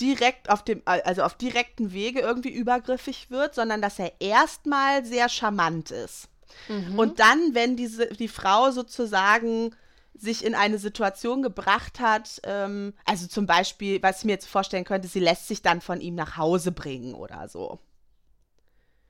[0.00, 5.28] direkt auf dem, also auf direkten Wege irgendwie übergriffig wird, sondern dass er erstmal sehr
[5.28, 6.28] charmant ist.
[6.68, 6.98] Mhm.
[6.98, 9.74] Und dann, wenn diese, die Frau sozusagen
[10.14, 14.84] sich in eine Situation gebracht hat, ähm, also zum Beispiel, was ich mir jetzt vorstellen
[14.84, 17.78] könnte, sie lässt sich dann von ihm nach Hause bringen oder so.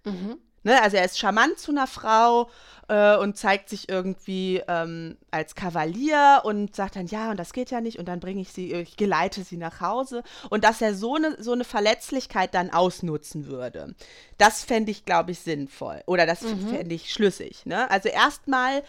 [0.05, 0.39] Mhm.
[0.67, 0.83] Ne?
[0.83, 2.51] Also er ist charmant zu einer Frau
[2.89, 7.71] äh, und zeigt sich irgendwie ähm, als Kavalier und sagt dann, ja, und das geht
[7.71, 10.25] ja nicht, und dann bringe ich sie, ich geleite sie nach Hause.
[10.51, 13.95] Und dass er so eine so eine Verletzlichkeit dann ausnutzen würde.
[14.39, 16.03] Das fände ich, glaube ich, sinnvoll.
[16.07, 16.69] Oder das mhm.
[16.69, 17.64] fände ich schlüssig.
[17.64, 17.89] Ne?
[17.89, 18.83] Also erstmal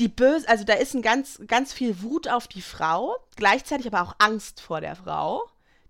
[0.00, 4.02] die böse, also da ist ein ganz, ganz viel Wut auf die Frau, gleichzeitig aber
[4.02, 5.44] auch Angst vor der Frau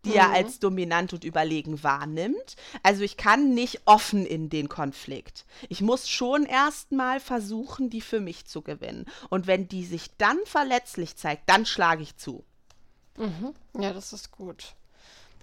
[0.04, 0.16] die mhm.
[0.16, 2.56] er als dominant und überlegen wahrnimmt.
[2.82, 5.44] Also ich kann nicht offen in den Konflikt.
[5.68, 9.06] Ich muss schon erstmal versuchen, die für mich zu gewinnen.
[9.30, 12.44] Und wenn die sich dann verletzlich zeigt, dann schlage ich zu.
[13.16, 13.54] Mhm.
[13.78, 14.74] Ja, das ist gut.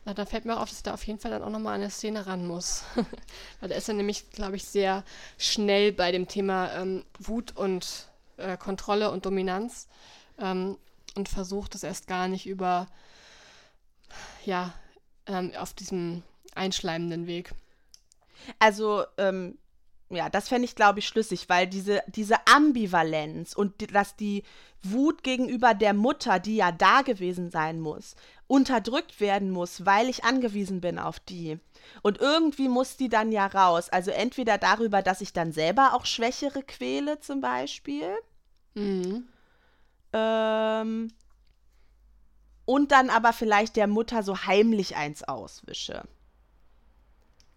[0.05, 1.89] Na, da fällt mir auf, dass da auf jeden Fall dann auch nochmal an eine
[1.89, 2.83] Szene ran muss.
[3.59, 5.03] Weil da ist er nämlich, glaube ich, sehr
[5.37, 8.07] schnell bei dem Thema ähm, Wut und
[8.37, 9.87] äh, Kontrolle und Dominanz
[10.39, 10.77] ähm,
[11.15, 12.87] und versucht es erst gar nicht über
[14.45, 14.73] ja,
[15.25, 16.23] ähm, auf diesem
[16.55, 17.51] einschleimenden Weg.
[18.57, 19.57] Also, ähm,
[20.09, 24.43] ja, das fände ich, glaube ich, schlüssig, weil diese, diese Ambivalenz und die, dass die
[24.81, 28.15] Wut gegenüber der Mutter, die ja da gewesen sein muss,
[28.47, 31.59] unterdrückt werden muss, weil ich angewiesen bin auf die.
[32.01, 33.89] Und irgendwie muss die dann ja raus.
[33.89, 38.09] Also entweder darüber, dass ich dann selber auch Schwächere quäle, zum Beispiel.
[38.73, 39.27] Mhm.
[40.13, 41.11] Ähm,
[42.69, 46.03] und dann aber vielleicht der Mutter so heimlich eins auswische.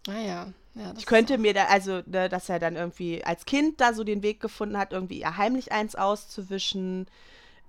[0.07, 0.53] Ah ja.
[0.73, 4.03] ja ich könnte mir da, also, ne, dass er dann irgendwie als Kind da so
[4.03, 7.05] den Weg gefunden hat, irgendwie ihr heimlich eins auszuwischen.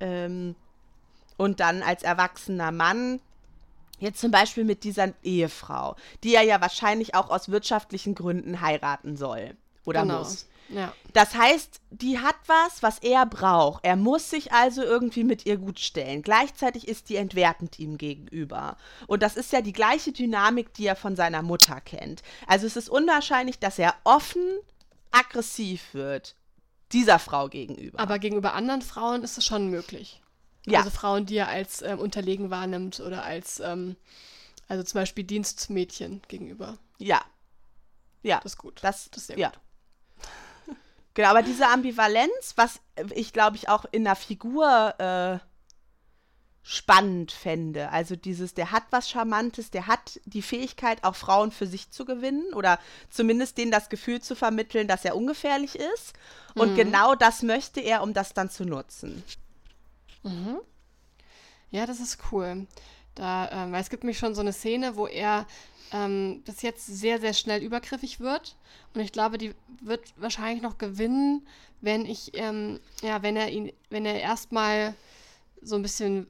[0.00, 0.56] Ähm,
[1.36, 3.20] und dann als erwachsener Mann,
[3.98, 9.18] jetzt zum Beispiel mit dieser Ehefrau, die er ja wahrscheinlich auch aus wirtschaftlichen Gründen heiraten
[9.18, 10.20] soll oder genau.
[10.20, 10.46] muss.
[10.68, 10.94] Ja.
[11.12, 13.84] Das heißt, die hat was, was er braucht.
[13.84, 16.22] Er muss sich also irgendwie mit ihr gut stellen.
[16.22, 18.76] Gleichzeitig ist die entwertend ihm gegenüber.
[19.06, 22.22] Und das ist ja die gleiche Dynamik, die er von seiner Mutter kennt.
[22.46, 24.58] Also es ist unwahrscheinlich, dass er offen
[25.12, 26.34] aggressiv wird
[26.92, 28.00] dieser Frau gegenüber.
[28.00, 30.22] Aber gegenüber anderen Frauen ist es schon möglich.
[30.66, 30.78] Ja.
[30.78, 33.96] Also Frauen, die er als ähm, unterlegen wahrnimmt oder als, ähm,
[34.68, 36.78] also zum Beispiel Dienstmädchen gegenüber.
[36.98, 37.22] Ja.
[38.22, 38.40] Ja.
[38.42, 38.78] Das ist gut.
[38.82, 39.50] Das, das ist sehr ja.
[39.50, 39.58] gut.
[41.14, 42.80] Genau, aber diese Ambivalenz, was
[43.14, 45.38] ich glaube ich auch in der Figur äh,
[46.66, 47.90] spannend fände.
[47.90, 52.06] Also dieses, der hat was Charmantes, der hat die Fähigkeit, auch Frauen für sich zu
[52.06, 52.78] gewinnen oder
[53.10, 56.14] zumindest denen das Gefühl zu vermitteln, dass er ungefährlich ist.
[56.54, 56.76] Und mhm.
[56.76, 59.22] genau das möchte er, um das dann zu nutzen.
[60.22, 60.58] Mhm.
[61.70, 62.66] Ja, das ist cool.
[63.14, 65.46] Da, ähm, weil es gibt nämlich schon so eine Szene, wo er
[65.92, 68.56] ähm, bis jetzt sehr, sehr schnell übergriffig wird.
[68.94, 71.46] Und ich glaube, die wird wahrscheinlich noch gewinnen,
[71.80, 74.94] wenn ich, ähm, ja, wenn er ihn, wenn er erstmal
[75.62, 76.26] so ein bisschen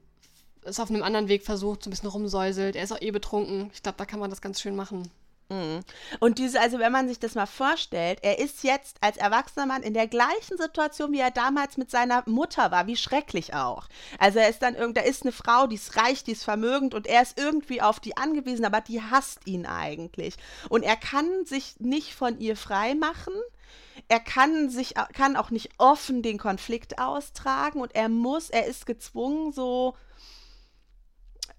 [0.64, 2.76] es auf einem anderen Weg versucht, so ein bisschen rumsäuselt.
[2.76, 3.70] Er ist auch eh betrunken.
[3.74, 5.10] Ich glaube, da kann man das ganz schön machen.
[5.48, 5.80] Mhm.
[6.20, 9.82] Und diese, also wenn man sich das mal vorstellt, er ist jetzt als erwachsener Mann
[9.82, 13.88] in der gleichen Situation, wie er damals mit seiner Mutter war, wie schrecklich auch.
[14.18, 16.94] Also er ist dann irgend, da ist eine Frau, die ist reich, die ist vermögend
[16.94, 20.36] und er ist irgendwie auf die angewiesen, aber die hasst ihn eigentlich.
[20.68, 23.34] Und er kann sich nicht von ihr frei machen.
[24.08, 28.86] Er kann sich, kann auch nicht offen den Konflikt austragen und er muss, er ist
[28.86, 29.94] gezwungen, so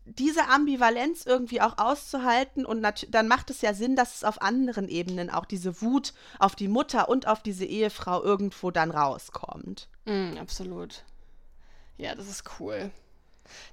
[0.06, 4.88] diese Ambivalenz irgendwie auch auszuhalten und dann macht es ja Sinn, dass es auf anderen
[4.88, 9.90] Ebenen auch diese Wut auf die Mutter und auf diese Ehefrau irgendwo dann rauskommt.
[10.06, 11.04] Mm, absolut.
[11.98, 12.92] Ja, das ist cool.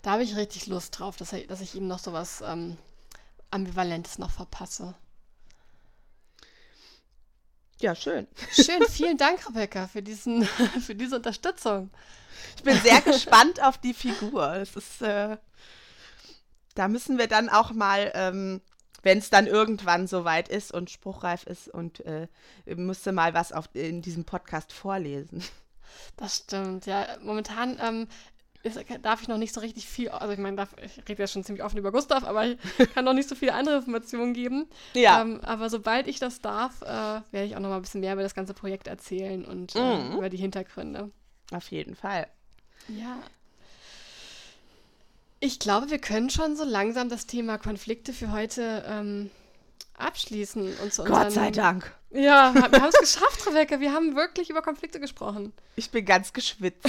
[0.00, 2.78] Da habe ich richtig Lust drauf, dass, er, dass ich ihm noch so was ähm,
[3.50, 4.94] Ambivalentes noch verpasse.
[7.80, 8.26] Ja, schön.
[8.52, 10.44] Schön, vielen Dank, Rebecca, für, diesen,
[10.86, 11.90] für diese Unterstützung.
[12.56, 14.54] Ich bin sehr gespannt auf die Figur.
[14.54, 15.02] Es ist.
[15.02, 15.36] Äh
[16.74, 18.60] da müssen wir dann auch mal, ähm,
[19.02, 22.28] wenn es dann irgendwann soweit ist und spruchreif ist und äh,
[22.66, 25.42] müsste mal was auf, in diesem Podcast vorlesen.
[26.16, 27.06] Das stimmt, ja.
[27.20, 28.08] Momentan ähm,
[28.62, 31.44] ist, darf ich noch nicht so richtig viel, also ich meine, ich rede ja schon
[31.44, 32.58] ziemlich offen über Gustav, aber ich
[32.94, 34.66] kann noch nicht so viele andere Informationen geben.
[34.94, 35.20] Ja.
[35.20, 38.12] Ähm, aber sobald ich das darf, äh, werde ich auch noch mal ein bisschen mehr
[38.12, 40.16] über das ganze Projekt erzählen und äh, mhm.
[40.16, 41.10] über die Hintergründe.
[41.52, 42.26] Auf jeden Fall.
[42.88, 43.18] Ja.
[45.44, 49.28] Ich glaube, wir können schon so langsam das Thema Konflikte für heute ähm,
[49.94, 50.78] abschließen.
[50.78, 51.92] Und zu Gott sei Dank.
[52.10, 53.80] Ja, wir haben es geschafft, Rebecca.
[53.80, 55.52] Wir haben wirklich über Konflikte gesprochen.
[55.74, 56.86] Ich bin ganz geschwitzt.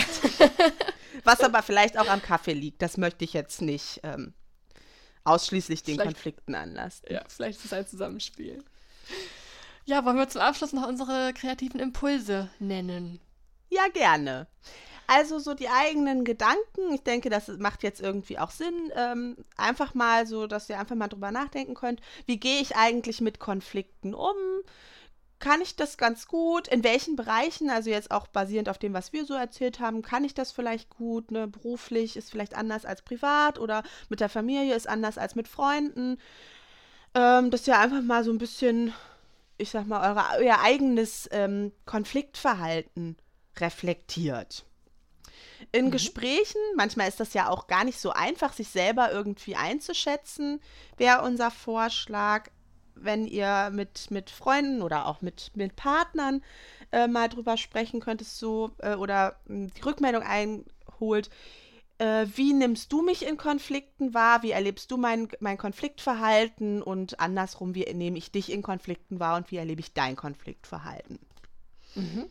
[1.23, 2.83] Was aber vielleicht auch am Kaffee liegt.
[2.83, 4.35] Das möchte ich jetzt nicht ähm,
[5.23, 7.07] ausschließlich den vielleicht, Konflikten anlassen.
[7.09, 8.63] Ja, vielleicht ist es ein Zusammenspiel.
[9.85, 13.19] Ja, wollen wir zum Abschluss noch unsere kreativen Impulse nennen?
[13.71, 14.45] Ja, gerne.
[15.07, 18.91] Also so die eigenen Gedanken, ich denke, das macht jetzt irgendwie auch Sinn.
[18.95, 23.19] Ähm, einfach mal so, dass ihr einfach mal drüber nachdenken könnt, wie gehe ich eigentlich
[23.21, 24.35] mit Konflikten um?
[25.39, 26.69] Kann ich das ganz gut?
[26.69, 30.23] In welchen Bereichen, also jetzt auch basierend auf dem, was wir so erzählt haben, kann
[30.23, 31.31] ich das vielleicht gut?
[31.31, 31.47] Ne?
[31.47, 36.17] Beruflich ist vielleicht anders als privat oder mit der Familie ist anders als mit Freunden.
[37.13, 38.93] Ähm, dass ihr einfach mal so ein bisschen,
[39.57, 43.17] ich sag mal, eure, euer eigenes ähm, Konfliktverhalten
[43.57, 44.65] reflektiert
[45.71, 45.91] in mhm.
[45.91, 50.61] Gesprächen, manchmal ist das ja auch gar nicht so einfach, sich selber irgendwie einzuschätzen,
[50.97, 52.49] wäre unser Vorschlag,
[52.95, 56.43] wenn ihr mit, mit Freunden oder auch mit, mit Partnern
[56.91, 61.29] äh, mal drüber sprechen könntest, so äh, oder äh, die Rückmeldung einholt.
[61.97, 64.43] Äh, wie nimmst du mich in Konflikten wahr?
[64.43, 66.81] Wie erlebst du mein, mein Konfliktverhalten?
[66.81, 71.19] Und andersrum, wie nehme ich dich in Konflikten wahr und wie erlebe ich dein Konfliktverhalten?
[71.95, 72.29] Mhm.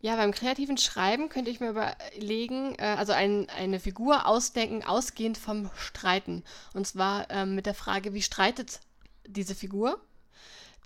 [0.00, 5.38] Ja, beim kreativen Schreiben könnte ich mir überlegen, äh, also ein, eine Figur ausdenken, ausgehend
[5.38, 6.44] vom Streiten.
[6.72, 8.80] Und zwar ähm, mit der Frage, wie streitet
[9.26, 10.00] diese Figur?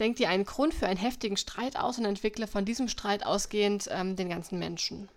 [0.01, 3.87] Denkt ihr einen Grund für einen heftigen Streit aus und entwickle von diesem Streit ausgehend
[3.91, 5.11] ähm, den ganzen Menschen.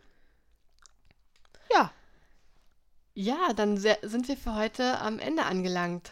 [1.72, 1.94] Ja.
[3.14, 6.12] Ja, dann sind wir für heute am Ende angelangt.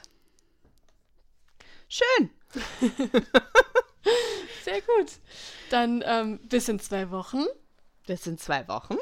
[1.90, 2.30] Schön.
[4.64, 5.12] Sehr gut.
[5.70, 7.44] Dann ähm, bis in zwei Wochen.
[8.08, 8.96] Das sind zwei Wochen.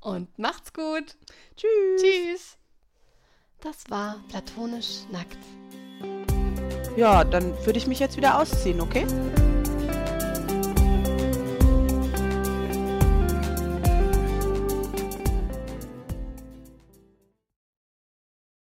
[0.00, 1.16] und macht's gut.
[1.56, 2.00] Tschüss.
[2.00, 2.56] Tschüss.
[3.60, 5.38] Das war platonisch nackt.
[6.96, 9.06] Ja, dann würde ich mich jetzt wieder ausziehen, okay?